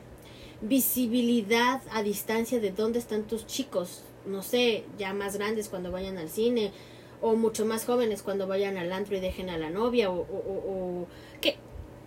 visibilidad 0.62 1.82
a 1.90 2.02
distancia 2.02 2.60
de 2.60 2.70
dónde 2.70 2.98
están 2.98 3.24
tus 3.24 3.46
chicos, 3.46 4.02
no 4.26 4.42
sé, 4.42 4.84
ya 4.98 5.12
más 5.12 5.36
grandes 5.36 5.68
cuando 5.68 5.90
vayan 5.90 6.18
al 6.18 6.28
cine, 6.28 6.72
o 7.20 7.34
mucho 7.36 7.64
más 7.64 7.84
jóvenes 7.84 8.22
cuando 8.22 8.46
vayan 8.46 8.76
al 8.76 8.92
antro 8.92 9.16
y 9.16 9.20
dejen 9.20 9.48
a 9.50 9.58
la 9.58 9.70
novia, 9.70 10.10
o, 10.10 10.20
o, 10.20 11.06
qué, 11.40 11.56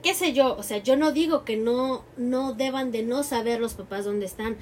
qué 0.06 0.14
sé 0.14 0.34
yo, 0.34 0.56
o 0.56 0.62
sea, 0.62 0.78
yo 0.84 0.96
no 0.98 1.12
digo 1.12 1.44
que 1.46 1.58
no, 1.58 2.06
no 2.16 2.54
deban 2.54 2.92
de 2.92 3.02
no 3.02 3.24
saber 3.24 3.60
los 3.60 3.74
papás 3.74 4.06
dónde 4.06 4.28
están, 4.28 4.56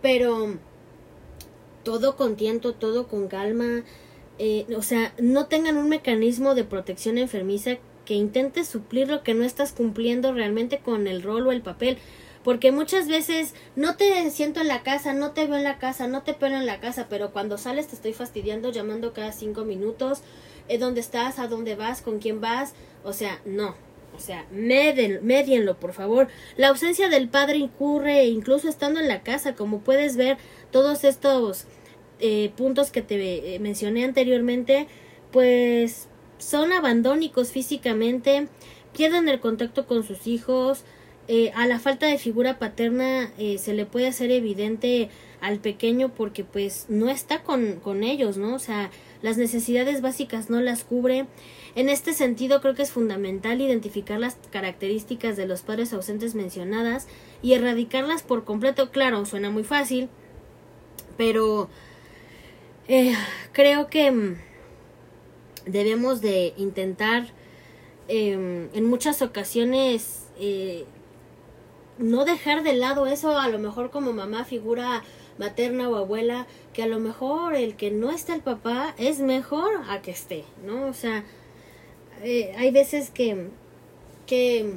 pero 0.00 0.58
todo 1.82 2.14
con 2.14 2.36
tiento, 2.36 2.72
todo 2.72 3.08
con 3.08 3.26
calma, 3.26 3.82
eh, 4.38 4.64
o 4.76 4.82
sea, 4.82 5.12
no 5.18 5.46
tengan 5.46 5.76
un 5.76 5.88
mecanismo 5.88 6.54
de 6.54 6.62
protección 6.62 7.18
enfermiza 7.18 7.78
que 8.04 8.14
intente 8.14 8.64
suplir 8.64 9.08
lo 9.08 9.24
que 9.24 9.34
no 9.34 9.42
estás 9.42 9.72
cumpliendo 9.72 10.32
realmente 10.32 10.78
con 10.78 11.08
el 11.08 11.24
rol 11.24 11.48
o 11.48 11.50
el 11.50 11.62
papel 11.62 11.98
porque 12.44 12.70
muchas 12.70 13.08
veces 13.08 13.54
no 13.74 13.96
te 13.96 14.30
siento 14.30 14.60
en 14.60 14.68
la 14.68 14.84
casa, 14.84 15.14
no 15.14 15.32
te 15.32 15.48
veo 15.48 15.56
en 15.56 15.64
la 15.64 15.78
casa, 15.78 16.06
no 16.06 16.22
te 16.22 16.32
pelo 16.32 16.54
en 16.54 16.66
la 16.66 16.78
casa, 16.78 17.08
pero 17.10 17.32
cuando 17.32 17.58
sales 17.58 17.88
te 17.88 17.96
estoy 17.96 18.12
fastidiando, 18.12 18.70
llamando 18.70 19.12
cada 19.12 19.32
cinco 19.32 19.64
minutos, 19.64 20.20
eh, 20.68 20.78
dónde 20.78 21.00
estás, 21.00 21.40
a 21.40 21.48
dónde 21.48 21.74
vas, 21.74 22.02
con 22.02 22.20
quién 22.20 22.40
vas, 22.40 22.74
o 23.02 23.12
sea, 23.12 23.40
no. 23.44 23.74
O 24.16 24.20
sea, 24.20 24.46
medienlo, 24.50 25.78
por 25.78 25.92
favor. 25.92 26.28
La 26.56 26.68
ausencia 26.68 27.08
del 27.08 27.28
padre 27.28 27.58
incurre 27.58 28.24
incluso 28.24 28.68
estando 28.68 28.98
en 28.98 29.08
la 29.08 29.22
casa, 29.22 29.54
como 29.54 29.80
puedes 29.80 30.16
ver, 30.16 30.38
todos 30.70 31.04
estos 31.04 31.66
eh, 32.18 32.50
puntos 32.56 32.90
que 32.90 33.02
te 33.02 33.54
eh, 33.54 33.58
mencioné 33.58 34.04
anteriormente, 34.04 34.88
pues 35.32 36.08
son 36.38 36.72
abandónicos 36.72 37.52
físicamente, 37.52 38.48
pierden 38.92 39.28
el 39.28 39.40
contacto 39.40 39.86
con 39.86 40.02
sus 40.02 40.26
hijos, 40.26 40.84
eh, 41.28 41.50
a 41.56 41.66
la 41.66 41.80
falta 41.80 42.06
de 42.06 42.18
figura 42.18 42.58
paterna 42.58 43.32
eh, 43.36 43.58
se 43.58 43.74
le 43.74 43.84
puede 43.84 44.06
hacer 44.06 44.30
evidente 44.30 45.10
al 45.40 45.58
pequeño 45.58 46.14
porque 46.14 46.44
pues 46.44 46.86
no 46.88 47.08
está 47.08 47.42
con, 47.42 47.80
con 47.80 48.04
ellos, 48.04 48.36
¿no? 48.36 48.54
O 48.54 48.58
sea, 48.60 48.90
las 49.22 49.36
necesidades 49.36 50.00
básicas 50.00 50.50
no 50.50 50.60
las 50.60 50.84
cubre. 50.84 51.26
En 51.74 51.88
este 51.88 52.12
sentido 52.12 52.60
creo 52.60 52.74
que 52.74 52.82
es 52.82 52.90
fundamental 52.90 53.60
identificar 53.60 54.18
las 54.18 54.36
características 54.50 55.36
de 55.36 55.46
los 55.46 55.62
padres 55.62 55.92
ausentes 55.92 56.34
mencionadas 56.34 57.06
y 57.42 57.54
erradicarlas 57.54 58.22
por 58.22 58.44
completo. 58.44 58.90
Claro, 58.90 59.24
suena 59.26 59.50
muy 59.50 59.64
fácil, 59.64 60.08
pero 61.16 61.68
eh, 62.88 63.14
creo 63.52 63.88
que 63.88 64.10
mm, 64.10 64.36
debemos 65.66 66.20
de 66.20 66.54
intentar 66.56 67.26
em, 68.08 68.68
en 68.72 68.84
muchas 68.84 69.22
ocasiones 69.22 70.28
eh, 70.38 70.86
no 71.98 72.24
dejar 72.24 72.62
de 72.62 72.74
lado 72.74 73.06
eso, 73.06 73.38
a 73.38 73.48
lo 73.48 73.58
mejor 73.58 73.90
como 73.90 74.12
mamá 74.12 74.44
figura 74.44 75.02
materna 75.38 75.88
o 75.88 75.96
abuela, 75.96 76.46
que 76.72 76.82
a 76.82 76.86
lo 76.86 76.98
mejor 76.98 77.54
el 77.54 77.76
que 77.76 77.90
no 77.90 78.10
está 78.10 78.34
el 78.34 78.42
papá 78.42 78.94
es 78.98 79.20
mejor 79.20 79.70
a 79.88 80.02
que 80.02 80.10
esté, 80.10 80.44
¿no? 80.64 80.86
O 80.86 80.94
sea, 80.94 81.24
eh, 82.22 82.54
hay 82.56 82.70
veces 82.70 83.10
que, 83.10 83.48
que 84.26 84.70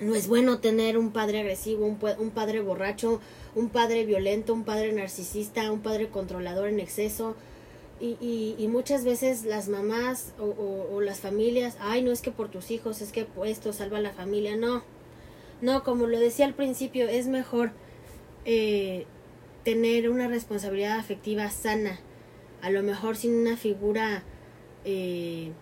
no 0.00 0.14
es 0.14 0.28
bueno 0.28 0.58
tener 0.58 0.98
un 0.98 1.10
padre 1.12 1.40
agresivo, 1.40 1.86
un, 1.86 1.98
un, 2.18 2.30
padre 2.30 2.60
borracho, 2.60 3.20
un 3.54 3.68
padre 3.68 4.04
violento, 4.04 4.52
un 4.52 4.64
padre 4.64 4.92
narcisista, 4.92 5.70
un 5.72 5.80
padre 5.80 6.08
controlador 6.08 6.68
en 6.68 6.80
exceso. 6.80 7.36
Y, 8.00 8.54
y, 8.58 8.68
muchas 8.68 9.04
veces 9.04 9.44
las 9.44 9.68
mamás 9.68 10.34
o, 10.38 10.44
o, 10.44 10.94
o, 10.94 11.00
las 11.00 11.20
familias, 11.20 11.78
ay, 11.80 12.02
no 12.02 12.10
es 12.12 12.20
que 12.20 12.32
por 12.32 12.50
tus 12.50 12.70
hijos, 12.70 13.00
es 13.00 13.12
que 13.12 13.26
esto 13.46 13.72
salva 13.72 13.96
a 13.96 14.00
la 14.02 14.12
familia. 14.12 14.56
No, 14.56 14.82
no, 15.62 15.84
como 15.84 16.06
lo 16.06 16.18
decía 16.18 16.44
al 16.44 16.52
principio, 16.52 17.08
es 17.08 17.28
mejor 17.28 17.70
eh, 18.44 19.06
tener 19.64 20.08
una 20.10 20.28
responsabilidad 20.28 20.98
afectiva 20.98 21.50
sana, 21.50 21.98
a 22.62 22.70
lo 22.70 22.82
mejor 22.82 23.16
sin 23.16 23.34
una 23.34 23.56
figura 23.56 24.22
eh, 24.84 25.52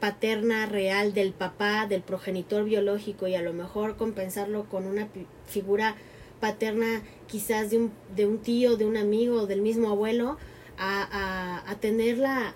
paterna 0.00 0.66
real 0.66 1.14
del 1.14 1.32
papá, 1.32 1.86
del 1.86 2.02
progenitor 2.02 2.64
biológico 2.64 3.28
y 3.28 3.34
a 3.34 3.42
lo 3.42 3.52
mejor 3.52 3.96
compensarlo 3.96 4.64
con 4.64 4.86
una 4.86 5.08
figura 5.46 5.94
paterna 6.40 7.02
quizás 7.28 7.70
de 7.70 7.78
un, 7.78 7.92
de 8.16 8.26
un 8.26 8.38
tío, 8.38 8.76
de 8.76 8.84
un 8.84 8.96
amigo, 8.96 9.46
del 9.46 9.62
mismo 9.62 9.90
abuelo, 9.90 10.38
a, 10.76 11.06
a, 11.12 11.70
a 11.70 11.74
tener 11.76 12.18
la, 12.18 12.54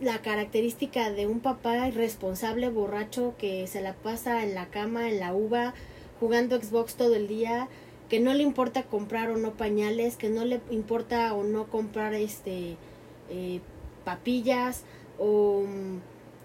la 0.00 0.22
característica 0.22 1.10
de 1.10 1.26
un 1.26 1.40
papá 1.40 1.88
irresponsable, 1.88 2.68
borracho, 2.70 3.34
que 3.36 3.66
se 3.66 3.82
la 3.82 3.94
pasa 3.94 4.42
en 4.42 4.54
la 4.54 4.66
cama, 4.70 5.10
en 5.10 5.20
la 5.20 5.34
uva, 5.34 5.74
jugando 6.18 6.60
Xbox 6.60 6.94
todo 6.94 7.14
el 7.14 7.28
día, 7.28 7.68
que 8.08 8.20
no 8.20 8.34
le 8.34 8.42
importa 8.42 8.84
comprar 8.84 9.30
o 9.30 9.36
no 9.36 9.52
pañales, 9.52 10.16
que 10.16 10.28
no 10.28 10.44
le 10.44 10.60
importa 10.70 11.34
o 11.34 11.44
no 11.44 11.66
comprar 11.66 12.14
este 12.14 12.76
eh, 13.30 13.60
papillas 14.04 14.84
o 15.18 15.64
um, 15.64 16.00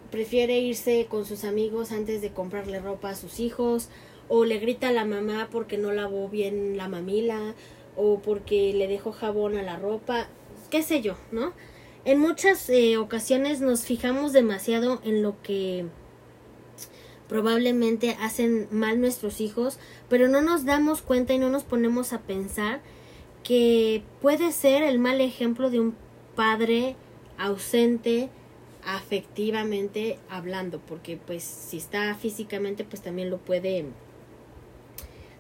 prefiere 0.10 0.60
irse 0.60 1.08
con 1.10 1.26
sus 1.26 1.44
amigos 1.44 1.92
antes 1.92 2.22
de 2.22 2.32
comprarle 2.32 2.80
ropa 2.80 3.10
a 3.10 3.16
sus 3.16 3.40
hijos 3.40 3.90
o 4.28 4.46
le 4.46 4.60
grita 4.60 4.90
a 4.90 4.92
la 4.92 5.06
mamá 5.06 5.50
porque 5.52 5.78
no 5.78 5.92
lavó 5.92 6.28
bien 6.30 6.78
la 6.78 6.88
mamila 6.88 7.54
o 7.96 8.20
porque 8.20 8.74
le 8.74 8.88
dejó 8.88 9.12
jabón 9.12 9.58
a 9.58 9.62
la 9.64 9.78
ropa, 9.78 10.28
qué 10.70 10.82
sé 10.82 11.02
yo, 11.02 11.16
¿no? 11.32 11.54
En 12.06 12.20
muchas 12.20 12.70
eh, 12.70 12.98
ocasiones 12.98 13.62
nos 13.62 13.86
fijamos 13.86 14.34
demasiado 14.34 15.02
en 15.04 15.22
lo 15.22 15.40
que 15.44 15.86
probablemente 17.32 18.18
hacen 18.20 18.68
mal 18.72 19.00
nuestros 19.00 19.40
hijos, 19.40 19.80
pero 20.10 20.28
no 20.28 20.42
nos 20.42 20.66
damos 20.66 21.02
cuenta 21.02 21.34
y 21.34 21.38
no 21.38 21.50
nos 21.50 21.64
ponemos 21.64 22.12
a 22.12 22.20
pensar 22.20 22.82
que 23.42 24.04
puede 24.22 24.52
ser 24.52 24.84
el 24.84 25.00
mal 25.00 25.22
ejemplo 25.22 25.70
de 25.70 25.80
un 25.80 25.96
padre 26.36 26.98
ausente 27.38 28.28
afectivamente 28.86 30.20
hablando, 30.30 30.82
porque 30.82 31.16
pues 31.26 31.46
si 31.46 31.78
está 31.78 32.14
físicamente 32.16 32.84
pues 32.84 33.02
también 33.02 33.30
lo 33.30 33.38
puede 33.38 33.86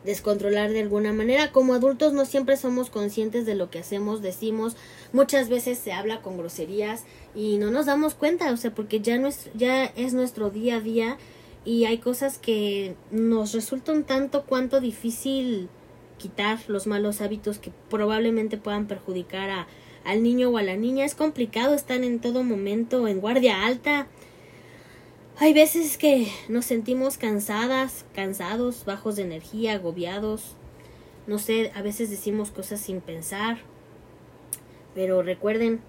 descontrolar 0.05 0.71
de 0.71 0.79
alguna 0.79 1.11
manera. 1.11 1.51
Como 1.51 1.73
adultos 1.73 2.13
no 2.13 2.23
siempre 2.23 2.55
somos 2.55 2.89
conscientes 2.89 3.45
de 3.45 3.55
lo 3.55 3.69
que 3.69 3.79
hacemos, 3.79 4.21
decimos, 4.21 4.77
muchas 5.11 5.49
veces 5.49 5.77
se 5.77 5.91
habla 5.91 6.21
con 6.21 6.37
groserías 6.37 7.03
y 7.35 7.57
no 7.57 7.69
nos 7.69 7.85
damos 7.85 8.13
cuenta, 8.13 8.49
o 8.53 8.55
sea, 8.55 8.73
porque 8.73 9.01
ya, 9.01 9.19
ya 9.55 9.83
es 9.83 10.13
nuestro 10.13 10.51
día 10.51 10.77
a 10.77 10.79
día 10.79 11.17
y 11.63 11.85
hay 11.85 11.99
cosas 11.99 12.37
que 12.39 12.95
nos 13.11 13.53
resultan 13.53 14.03
tanto 14.03 14.45
cuanto 14.45 14.79
difícil 14.79 15.69
quitar 16.17 16.59
los 16.67 16.87
malos 16.87 17.21
hábitos 17.21 17.59
que 17.59 17.71
probablemente 17.89 18.57
puedan 18.57 18.87
perjudicar 18.87 19.49
a, 19.49 19.67
al 20.03 20.23
niño 20.23 20.49
o 20.49 20.57
a 20.57 20.63
la 20.63 20.75
niña. 20.75 21.05
Es 21.05 21.15
complicado 21.15 21.73
estar 21.73 22.03
en 22.03 22.19
todo 22.19 22.43
momento 22.43 23.07
en 23.07 23.19
guardia 23.19 23.65
alta. 23.65 24.07
Hay 25.37 25.53
veces 25.53 25.97
que 25.97 26.27
nos 26.49 26.65
sentimos 26.65 27.17
cansadas, 27.17 28.05
cansados, 28.13 28.85
bajos 28.85 29.15
de 29.15 29.23
energía, 29.23 29.73
agobiados. 29.73 30.55
No 31.27 31.39
sé, 31.39 31.71
a 31.75 31.81
veces 31.81 32.09
decimos 32.09 32.51
cosas 32.51 32.79
sin 32.79 33.01
pensar. 33.01 33.59
Pero 34.93 35.21
recuerden 35.21 35.79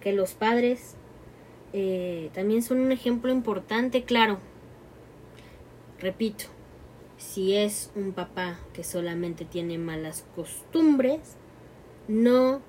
que 0.00 0.12
los 0.12 0.34
padres 0.34 0.94
eh, 1.72 2.30
también 2.34 2.62
son 2.62 2.80
un 2.80 2.92
ejemplo 2.92 3.32
importante, 3.32 4.04
claro, 4.04 4.38
Repito, 6.02 6.46
si 7.16 7.54
es 7.54 7.92
un 7.94 8.12
papá 8.12 8.58
que 8.72 8.82
solamente 8.82 9.44
tiene 9.44 9.78
malas 9.78 10.24
costumbres, 10.34 11.36
no 12.08 12.60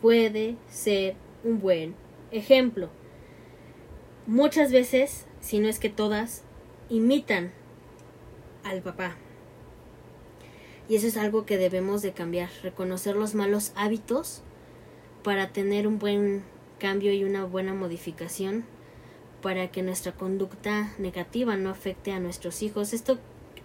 puede 0.00 0.56
ser 0.70 1.14
un 1.44 1.60
buen 1.60 1.94
ejemplo. 2.30 2.88
Muchas 4.26 4.72
veces, 4.72 5.26
si 5.40 5.58
no 5.58 5.68
es 5.68 5.78
que 5.78 5.90
todas, 5.90 6.42
imitan 6.88 7.52
al 8.64 8.80
papá. 8.80 9.14
Y 10.88 10.96
eso 10.96 11.06
es 11.06 11.18
algo 11.18 11.44
que 11.44 11.58
debemos 11.58 12.00
de 12.00 12.12
cambiar, 12.12 12.48
reconocer 12.62 13.14
los 13.14 13.34
malos 13.34 13.72
hábitos 13.76 14.40
para 15.22 15.52
tener 15.52 15.86
un 15.86 15.98
buen 15.98 16.44
cambio 16.78 17.12
y 17.12 17.24
una 17.24 17.44
buena 17.44 17.74
modificación 17.74 18.64
para 19.42 19.70
que 19.70 19.82
nuestra 19.82 20.12
conducta 20.12 20.94
negativa 20.98 21.56
no 21.56 21.70
afecte 21.70 22.12
a 22.12 22.20
nuestros 22.20 22.62
hijos. 22.62 22.92
Esto, 22.92 23.18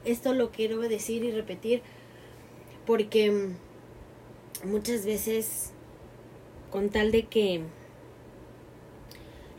esto 0.04 0.34
lo 0.34 0.52
quiero 0.52 0.80
decir 0.80 1.24
y 1.24 1.32
repetir 1.32 1.82
porque 2.86 3.52
muchas 4.64 5.06
veces 5.06 5.72
con 6.72 6.90
tal 6.90 7.12
de 7.12 7.26
que 7.26 7.62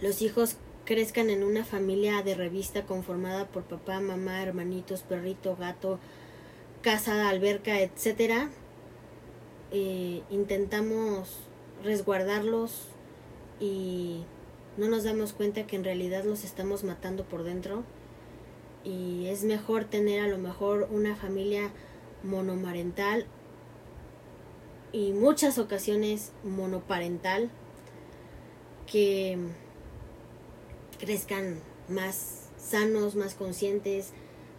los 0.00 0.22
hijos 0.22 0.57
crezcan 0.85 1.31
en 1.31 1.42
una 1.42 1.64
familia 1.64 2.22
de 2.22 2.35
revista 2.35 2.85
conformada 2.85 3.46
por 3.46 3.64
papá, 3.64 4.00
mamá, 4.00 4.42
hermanitos, 4.42 5.02
perrito, 5.02 5.57
gato, 5.57 5.98
casa, 6.83 7.29
alberca, 7.29 7.81
etcétera, 7.81 8.50
eh, 9.72 10.22
intentamos 10.31 11.40
resguardarlos 11.83 12.88
y 13.59 14.22
no 14.76 14.88
nos 14.88 15.04
damos 15.04 15.32
cuenta 15.32 15.66
que 15.66 15.76
en 15.76 15.84
realidad 15.84 16.24
los 16.24 16.44
estamos 16.44 16.84
matando 16.84 17.24
por 17.24 17.42
dentro 17.42 17.84
y 18.84 19.26
es 19.26 19.42
mejor 19.44 19.84
tener 19.84 20.20
a 20.20 20.28
lo 20.28 20.38
mejor 20.38 20.88
una 20.90 21.16
familia 21.16 21.70
monomarental 22.22 23.26
y 24.92 25.12
muchas 25.12 25.58
ocasiones 25.58 26.32
monoparental 26.44 27.50
que 28.86 29.38
crezcan 30.98 31.60
más 31.88 32.48
sanos, 32.58 33.16
más 33.16 33.34
conscientes, 33.34 34.10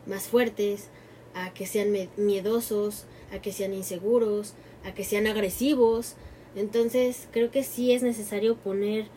más 0.05 0.27
fuertes, 0.27 0.89
a 1.33 1.53
que 1.53 1.65
sean 1.65 1.93
miedosos, 2.17 3.05
a 3.31 3.39
que 3.39 3.51
sean 3.51 3.73
inseguros, 3.73 4.53
a 4.83 4.93
que 4.93 5.03
sean 5.03 5.27
agresivos. 5.27 6.15
Entonces 6.55 7.27
creo 7.31 7.51
que 7.51 7.63
sí 7.63 7.93
es 7.93 8.03
necesario 8.03 8.55
poner 8.57 9.07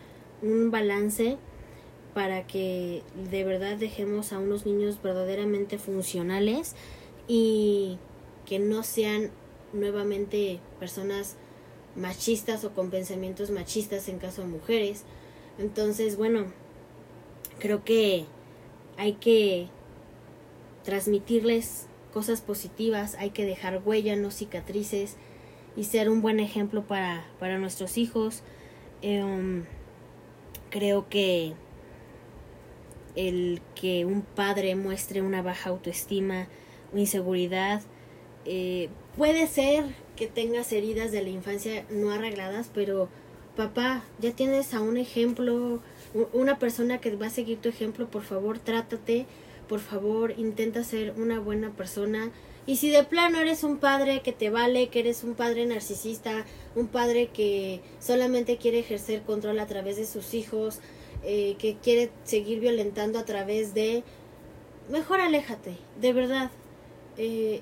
un 0.41 0.71
balance 0.71 1.37
para 2.13 2.45
que 2.45 3.03
de 3.31 3.43
verdad 3.43 3.77
dejemos 3.77 4.33
a 4.33 4.39
unos 4.39 4.65
niños 4.65 5.01
verdaderamente 5.01 5.77
funcionales 5.77 6.75
y 7.27 7.97
que 8.45 8.59
no 8.59 8.83
sean 8.83 9.31
nuevamente 9.73 10.59
personas 10.79 11.37
machistas 11.95 12.63
o 12.63 12.73
con 12.73 12.89
pensamientos 12.89 13.51
machistas 13.51 14.09
en 14.09 14.19
caso 14.19 14.41
de 14.41 14.49
mujeres. 14.49 15.03
Entonces, 15.57 16.17
bueno, 16.17 16.45
creo 17.59 17.83
que 17.83 18.25
hay 18.97 19.13
que 19.13 19.67
transmitirles 20.83 21.87
cosas 22.13 22.41
positivas, 22.41 23.15
hay 23.15 23.29
que 23.29 23.45
dejar 23.45 23.81
huella, 23.85 24.15
no 24.15 24.31
cicatrices 24.31 25.15
y 25.77 25.85
ser 25.85 26.09
un 26.09 26.21
buen 26.21 26.39
ejemplo 26.39 26.83
para, 26.85 27.25
para 27.39 27.57
nuestros 27.57 27.97
hijos. 27.97 28.41
Eh, 29.01 29.63
creo 30.71 31.07
que 31.09 31.53
el 33.15 33.61
que 33.75 34.05
un 34.05 34.23
padre 34.23 34.75
muestre 34.75 35.21
una 35.21 35.43
baja 35.43 35.69
autoestima 35.69 36.47
inseguridad 36.95 37.81
Eh, 38.45 38.89
puede 39.17 39.45
ser 39.45 39.85
que 40.15 40.25
tengas 40.27 40.71
heridas 40.73 41.11
de 41.11 41.21
la 41.21 41.29
infancia 41.29 41.85
no 41.91 42.09
arregladas, 42.11 42.71
pero 42.73 43.07
papá, 43.55 44.03
ya 44.19 44.31
tienes 44.31 44.73
a 44.73 44.81
un 44.81 44.97
ejemplo, 44.97 45.79
una 46.33 46.57
persona 46.57 46.99
que 46.99 47.15
va 47.15 47.27
a 47.27 47.29
seguir 47.29 47.59
tu 47.59 47.69
ejemplo, 47.69 48.07
por 48.09 48.23
favor, 48.23 48.57
trátate, 48.57 49.27
por 49.69 49.79
favor, 49.79 50.33
intenta 50.37 50.83
ser 50.83 51.13
una 51.17 51.39
buena 51.39 51.69
persona. 51.69 52.31
Y 52.67 52.75
si 52.75 52.89
de 52.89 53.03
plano 53.03 53.39
eres 53.39 53.63
un 53.63 53.77
padre 53.77 54.21
que 54.21 54.31
te 54.31 54.49
vale, 54.49 54.89
que 54.89 54.99
eres 54.99 55.23
un 55.23 55.33
padre 55.33 55.65
narcisista, 55.65 56.45
un 56.75 56.87
padre 56.87 57.27
que 57.27 57.81
solamente 57.99 58.57
quiere 58.57 58.79
ejercer 58.79 59.23
control 59.23 59.59
a 59.59 59.67
través 59.67 59.97
de 59.97 60.05
sus 60.05 60.33
hijos, 60.33 60.79
eh, 61.23 61.55
que 61.57 61.77
quiere 61.77 62.11
seguir 62.23 62.59
violentando 62.59 63.19
a 63.19 63.25
través 63.25 63.73
de... 63.73 64.03
Mejor 64.89 65.21
aléjate, 65.21 65.75
de 65.99 66.13
verdad. 66.13 66.51
Eh, 67.17 67.61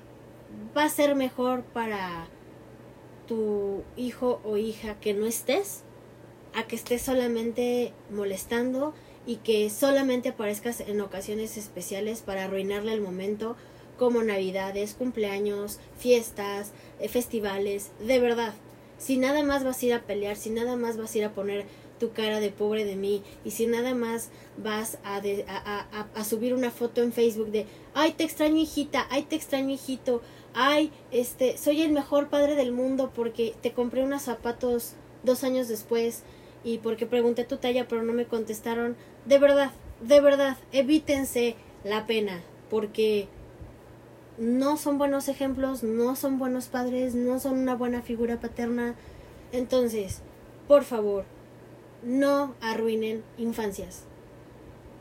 va 0.76 0.84
a 0.84 0.88
ser 0.90 1.14
mejor 1.14 1.62
para 1.62 2.28
tu 3.26 3.82
hijo 3.96 4.40
o 4.44 4.56
hija 4.56 4.98
que 5.00 5.14
no 5.14 5.26
estés 5.26 5.82
a 6.54 6.64
que 6.64 6.76
estés 6.76 7.02
solamente 7.02 7.92
molestando 8.10 8.92
y 9.26 9.36
que 9.36 9.70
solamente 9.70 10.30
aparezcas 10.30 10.80
en 10.80 11.00
ocasiones 11.00 11.56
especiales 11.56 12.22
para 12.22 12.44
arruinarle 12.44 12.92
el 12.92 13.00
momento 13.00 13.56
como 14.00 14.22
navidades, 14.22 14.94
cumpleaños, 14.94 15.78
fiestas, 15.98 16.72
eh, 17.00 17.08
festivales, 17.10 17.90
de 18.00 18.18
verdad. 18.18 18.54
Si 18.96 19.18
nada 19.18 19.42
más 19.42 19.62
vas 19.62 19.82
a 19.82 19.86
ir 19.86 19.92
a 19.92 20.00
pelear, 20.04 20.36
si 20.36 20.48
nada 20.48 20.74
más 20.74 20.96
vas 20.96 21.14
a 21.14 21.18
ir 21.18 21.24
a 21.26 21.34
poner 21.34 21.66
tu 21.98 22.10
cara 22.12 22.40
de 22.40 22.48
pobre 22.48 22.86
de 22.86 22.96
mí 22.96 23.22
y 23.44 23.50
si 23.50 23.66
nada 23.66 23.94
más 23.94 24.30
vas 24.56 24.96
a, 25.04 26.24
subir 26.24 26.54
una 26.54 26.70
foto 26.70 27.02
en 27.02 27.12
Facebook 27.12 27.50
de 27.50 27.66
ay 27.92 28.12
te 28.12 28.24
extraño 28.24 28.56
hijita, 28.56 29.06
ay 29.10 29.24
te 29.24 29.36
extraño 29.36 29.74
hijito, 29.74 30.22
ay 30.54 30.90
este 31.10 31.58
soy 31.58 31.82
el 31.82 31.92
mejor 31.92 32.30
padre 32.30 32.54
del 32.54 32.72
mundo 32.72 33.12
porque 33.14 33.54
te 33.60 33.72
compré 33.72 34.02
unos 34.02 34.22
zapatos 34.22 34.94
dos 35.24 35.44
años 35.44 35.68
después 35.68 36.22
y 36.64 36.78
porque 36.78 37.04
pregunté 37.04 37.44
tu 37.44 37.58
talla 37.58 37.86
pero 37.86 38.02
no 38.02 38.14
me 38.14 38.24
contestaron, 38.24 38.96
de 39.26 39.38
verdad, 39.38 39.72
de 40.00 40.22
verdad, 40.22 40.56
evítense 40.72 41.54
la 41.84 42.06
pena 42.06 42.40
porque 42.70 43.28
no 44.40 44.78
son 44.78 44.96
buenos 44.96 45.28
ejemplos, 45.28 45.82
no 45.82 46.16
son 46.16 46.38
buenos 46.38 46.68
padres, 46.68 47.14
no 47.14 47.38
son 47.38 47.58
una 47.58 47.74
buena 47.74 48.00
figura 48.00 48.40
paterna. 48.40 48.94
Entonces, 49.52 50.22
por 50.66 50.82
favor, 50.84 51.26
no 52.02 52.54
arruinen 52.62 53.22
infancias. 53.36 54.04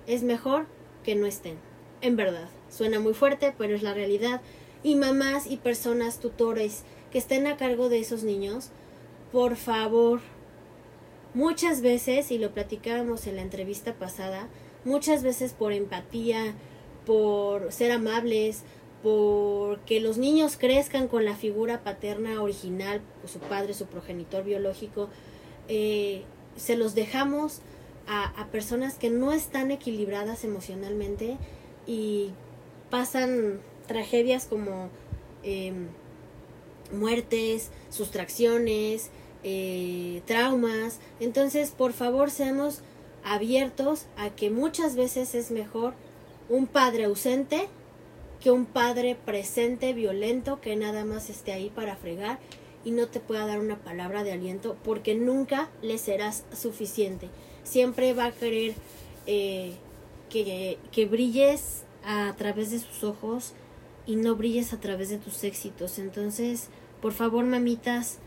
Es 0.08 0.24
mejor 0.24 0.66
que 1.06 1.16
no 1.16 1.26
estén. 1.26 1.58
En 2.02 2.18
verdad, 2.18 2.50
suena 2.70 3.00
muy 3.00 3.14
fuerte, 3.14 3.56
pero 3.58 3.76
es 3.76 3.82
la 3.82 3.94
realidad. 3.94 4.42
Y 4.84 4.96
mamás 4.96 5.48
y 5.48 5.56
personas 5.56 6.20
tutores 6.20 6.84
que 7.10 7.18
estén 7.18 7.48
a 7.48 7.56
cargo 7.56 7.88
de 7.88 8.00
esos 8.00 8.24
niños, 8.24 8.72
por 9.32 9.56
favor, 9.56 10.20
muchas 11.34 11.82
veces, 11.82 12.32
y 12.32 12.40
lo 12.40 12.52
platicábamos 12.52 13.26
en 13.26 13.38
la 13.38 13.42
entrevista 13.42 13.94
pasada, 13.94 14.50
muchas 14.84 15.24
veces 15.24 15.54
por 15.54 15.72
empatía, 15.72 16.56
por 17.06 17.72
ser 17.72 17.94
amables, 17.94 18.64
por 19.04 19.80
que 19.82 20.00
los 20.00 20.18
niños 20.18 20.58
crezcan 20.58 21.08
con 21.08 21.26
la 21.26 21.36
figura 21.36 21.84
paterna 21.84 22.42
original, 22.42 23.02
su 23.26 23.40
padre, 23.40 23.74
su 23.74 23.86
progenitor 23.86 24.44
biológico, 24.44 25.10
eh, 25.68 26.24
se 26.58 26.76
los 26.76 26.96
dejamos 26.96 27.62
a, 28.08 28.48
personas 28.52 28.96
que 28.96 29.10
no 29.12 29.32
están 29.32 29.70
equilibradas 29.70 30.44
emocionalmente 30.44 31.38
y 31.86 32.32
pasan 32.90 33.62
tragedias 33.86 34.46
como 34.46 34.90
em, 35.44 35.88
muertes, 36.92 37.70
sustracciones, 37.92 39.12
eh, 39.44 40.24
traumas. 40.26 41.00
Entonces, 41.20 41.70
por 41.70 41.94
favor, 41.94 42.32
seamos 42.32 42.82
abiertos 43.24 44.08
a 44.18 44.32
que 44.32 44.50
muchas 44.50 44.96
veces 44.96 45.36
es 45.36 45.52
mejor 45.52 45.94
un 46.50 46.66
padre 46.66 47.06
ausente 47.06 47.70
que 48.42 48.52
un 48.52 48.66
padre 48.66 49.16
presente, 49.16 49.94
violento, 49.94 50.62
que 50.62 50.76
nada 50.76 51.06
más 51.06 51.30
esté 51.30 51.52
ahí 51.52 51.70
para 51.70 51.96
fregar 51.96 52.40
y 52.86 52.92
no 52.92 53.08
te 53.08 53.20
pueda 53.20 53.46
dar 53.46 53.60
una 53.60 53.78
palabra 53.78 54.24
de 54.24 54.32
aliento 54.32 54.78
porque 54.84 55.16
nunca 55.16 55.70
le 55.82 55.98
serás 55.98 56.46
suficiente. 56.54 57.30
Siempre 57.64 58.14
va 58.14 58.26
a 58.26 58.32
querer 58.32 58.74
eh, 59.28 59.74
que, 60.30 60.78
que 60.92 61.06
brilles 61.06 61.84
a 62.04 62.34
través 62.38 62.72
de 62.72 62.80
sus 62.80 63.04
ojos 63.04 63.54
y 64.06 64.16
no 64.16 64.36
brilles 64.36 64.74
a 64.74 64.80
través 64.80 65.10
de 65.10 65.18
tus 65.18 65.44
éxitos. 65.44 66.00
Entonces, 66.00 66.70
por 67.02 67.12
favor, 67.12 67.44
mamitas, 67.46 68.20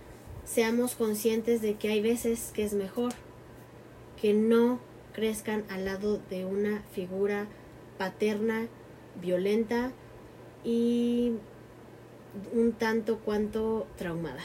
seamos 0.44 0.94
conscientes 0.94 1.62
de 1.62 1.74
que 1.74 1.88
hay 1.88 2.00
veces 2.00 2.50
que 2.54 2.64
es 2.64 2.74
mejor 2.74 3.12
que 4.20 4.34
no 4.34 4.78
crezcan 5.12 5.64
al 5.68 5.86
lado 5.86 6.20
de 6.30 6.44
una 6.44 6.82
figura 6.92 7.48
paterna, 7.98 8.68
violenta 9.20 9.92
y 10.64 11.32
un 12.52 12.72
tanto 12.72 13.18
cuanto 13.18 13.86
traumada. 13.96 14.42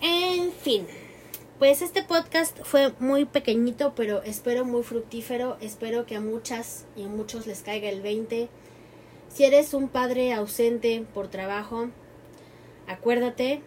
En 0.00 0.52
fin, 0.52 0.86
pues 1.58 1.80
este 1.80 2.02
podcast 2.02 2.58
fue 2.64 2.92
muy 2.98 3.24
pequeñito, 3.24 3.94
pero 3.94 4.22
espero 4.22 4.64
muy 4.64 4.82
fructífero. 4.82 5.56
Espero 5.60 6.04
que 6.04 6.16
a 6.16 6.20
muchas 6.20 6.84
y 6.96 7.04
a 7.04 7.08
muchos 7.08 7.46
les 7.46 7.62
caiga 7.62 7.88
el 7.88 8.02
20. 8.02 8.48
Si 9.32 9.44
eres 9.44 9.72
un 9.72 9.88
padre 9.88 10.32
ausente 10.34 11.04
por 11.14 11.28
trabajo, 11.28 11.88
acuérdate, 12.86 13.62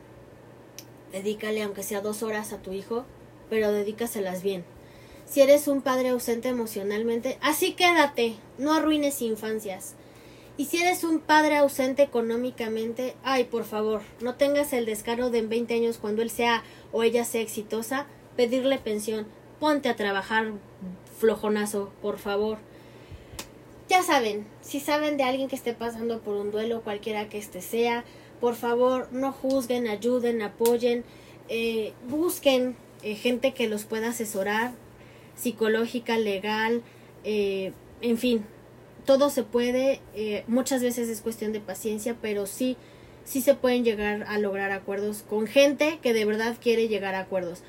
dedícale 1.12 1.64
aunque 1.64 1.84
sea 1.84 2.02
dos 2.02 2.22
horas 2.22 2.54
a 2.54 2.62
tu 2.62 2.74
hijo, 2.74 3.06
pero 3.50 3.72
dedícaselas 3.72 4.44
bien. 4.44 4.64
Si 5.26 5.42
eres 5.42 5.68
un 5.68 5.82
padre 5.82 6.10
ausente 6.10 6.50
emocionalmente, 6.50 7.38
así 7.42 7.74
quédate, 7.74 8.36
no 8.58 8.74
arruines 8.74 9.22
infancias. 9.22 9.96
Y 10.60 10.66
si 10.66 10.76
eres 10.76 11.06
un 11.06 11.22
padre 11.22 11.56
ausente 11.56 12.04
económicamente, 12.04 13.16
ay, 13.24 13.46
por 13.46 13.64
favor, 13.64 14.02
no 14.20 14.36
tengas 14.36 14.74
el 14.74 14.86
descaro 14.86 15.30
de 15.30 15.40
en 15.40 15.48
20 15.48 15.74
años 15.74 15.98
cuando 16.00 16.22
él 16.22 16.30
sea 16.30 16.64
o 16.92 17.02
ella 17.02 17.24
sea 17.24 17.40
exitosa, 17.40 18.08
pedirle 18.36 18.78
pensión. 18.78 19.26
Ponte 19.62 19.88
a 19.88 19.96
trabajar 19.96 20.52
flojonazo, 21.18 21.94
por 22.02 22.18
favor. 22.18 22.58
Ya 23.88 24.04
saben, 24.04 24.46
si 24.60 24.82
saben 24.82 25.16
de 25.16 25.24
alguien 25.24 25.48
que 25.48 25.56
esté 25.56 25.72
pasando 25.72 26.20
por 26.20 26.36
un 26.36 26.52
duelo, 26.52 26.82
cualquiera 26.82 27.30
que 27.30 27.38
este 27.38 27.62
sea, 27.62 28.04
por 28.42 28.56
favor, 28.56 29.08
no 29.14 29.32
juzguen, 29.32 29.88
ayuden, 29.88 30.42
apoyen, 30.42 31.06
eh, 31.48 31.94
busquen 32.10 32.76
eh, 33.02 33.16
gente 33.16 33.54
que 33.54 33.70
los 33.70 33.86
pueda 33.86 34.10
asesorar, 34.10 34.74
psicológica, 35.38 36.18
legal, 36.18 36.84
eh, 37.24 37.72
en 38.02 38.18
fin, 38.18 38.46
todo 39.10 39.32
se 39.32 39.42
puede, 39.42 40.02
eh, 40.14 40.44
muchas 40.46 40.84
veces 40.84 41.10
es 41.10 41.22
cuestión 41.22 41.52
de 41.52 41.60
paciencia, 41.60 42.16
pero 42.22 42.46
sí, 42.46 42.78
sí 43.24 43.42
se 43.42 43.56
pueden 43.56 43.84
llegar 43.84 44.24
a 44.28 44.38
lograr 44.38 44.70
acuerdos 44.70 45.24
con 45.28 45.48
gente 45.48 45.98
que 46.04 46.14
de 46.14 46.26
verdad 46.26 46.58
quiere 46.62 46.88
llegar 46.88 47.16
a 47.16 47.22
acuerdos. 47.22 47.64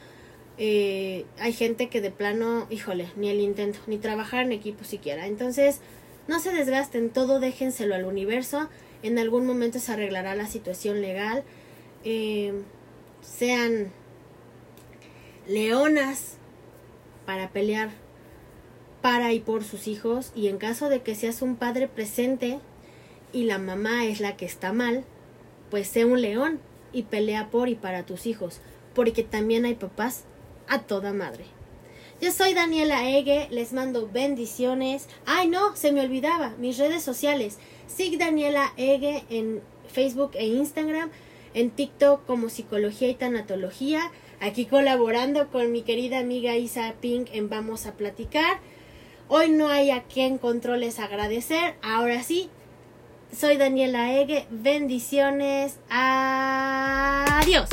Eh, 0.59 1.25
hay 1.39 1.55
gente 1.55 1.89
que 1.89 2.03
de 2.03 2.11
plano, 2.11 2.67
híjole, 2.69 3.07
ni 3.17 3.31
el 3.31 3.41
intento, 3.41 3.79
ni 3.87 3.97
trabajar 3.97 4.45
en 4.45 4.53
equipo 4.53 4.85
siquiera. 4.85 5.29
Entonces, 5.29 5.81
no 6.29 6.41
se 6.41 6.53
desgasten, 6.53 7.09
todo 7.09 7.41
déjenselo 7.41 7.95
al 7.95 8.05
universo. 8.05 8.69
En 9.03 9.19
algún 9.19 9.47
momento 9.47 9.79
se 9.79 9.93
arreglará 9.93 10.35
la 10.35 10.47
situación 10.47 11.01
legal. 11.01 11.43
Eh, 12.05 12.53
sean 13.23 13.93
leonas 15.49 16.37
para 17.25 17.49
pelear 17.49 17.89
para 19.01 19.33
y 19.33 19.41
por 19.41 19.65
sus 19.65 19.89
hijos 19.89 20.33
y 20.35 20.49
en 20.49 20.59
caso 20.59 20.89
de 20.89 21.03
que 21.03 21.15
seas 21.15 21.43
un 21.43 21.57
padre 21.57 21.89
presente 21.89 22.61
y 23.33 23.45
la 23.45 23.59
mamá 23.59 24.07
es 24.07 24.21
la 24.21 24.37
que 24.37 24.47
está 24.47 24.73
mal, 24.73 25.05
pues 25.71 25.89
sé 25.89 26.05
un 26.05 26.21
león 26.21 26.61
y 26.93 27.05
pelea 27.05 27.51
por 27.51 27.69
y 27.69 27.75
para 27.75 28.05
tus 28.05 28.27
hijos, 28.27 28.61
porque 28.95 29.23
también 29.23 29.65
hay 29.65 29.75
papás 29.75 30.25
a 30.69 30.81
toda 30.83 31.13
madre. 31.13 31.45
Yo 32.21 32.31
soy 32.33 32.53
Daniela 32.53 33.09
Ege, 33.09 33.49
les 33.51 33.73
mando 33.73 34.07
bendiciones. 34.07 35.09
Ay, 35.25 35.49
no, 35.49 35.75
se 35.75 35.91
me 35.91 36.03
olvidaba, 36.03 36.51
mis 36.59 36.77
redes 36.77 37.03
sociales. 37.03 37.59
Sig 37.87 38.19
Daniela 38.19 38.75
Ege 38.77 39.25
en 39.31 39.63
Facebook 39.91 40.33
e 40.35 40.47
Instagram, 40.47 41.11
en 41.55 41.71
TikTok 41.71 42.27
como 42.27 42.51
Psicología 42.51 43.09
y 43.09 43.15
Tanatología, 43.15 44.11
aquí 44.39 44.67
colaborando 44.67 45.49
con 45.51 45.73
mi 45.73 45.81
querida 45.81 46.19
amiga 46.19 46.57
Isa 46.57 46.95
Pink 47.01 47.29
en 47.33 47.49
Vamos 47.49 47.87
a 47.87 47.95
Platicar. 47.95 48.59
Hoy 49.33 49.49
no 49.49 49.69
hay 49.69 49.93
a 49.93 50.03
quien 50.03 50.39
controles 50.39 50.99
agradecer. 50.99 51.77
Ahora 51.83 52.25
sí, 52.25 52.51
soy 53.33 53.59
Daniela 53.59 54.13
Ege. 54.13 54.49
Bendiciones. 54.51 55.79
Adiós. 55.89 57.69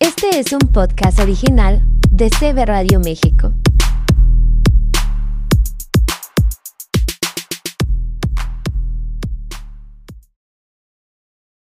Este 0.00 0.38
es 0.38 0.54
un 0.54 0.60
podcast 0.72 1.20
original 1.20 1.82
de 2.10 2.30
CB 2.30 2.64
Radio 2.64 3.00
México. 3.00 3.52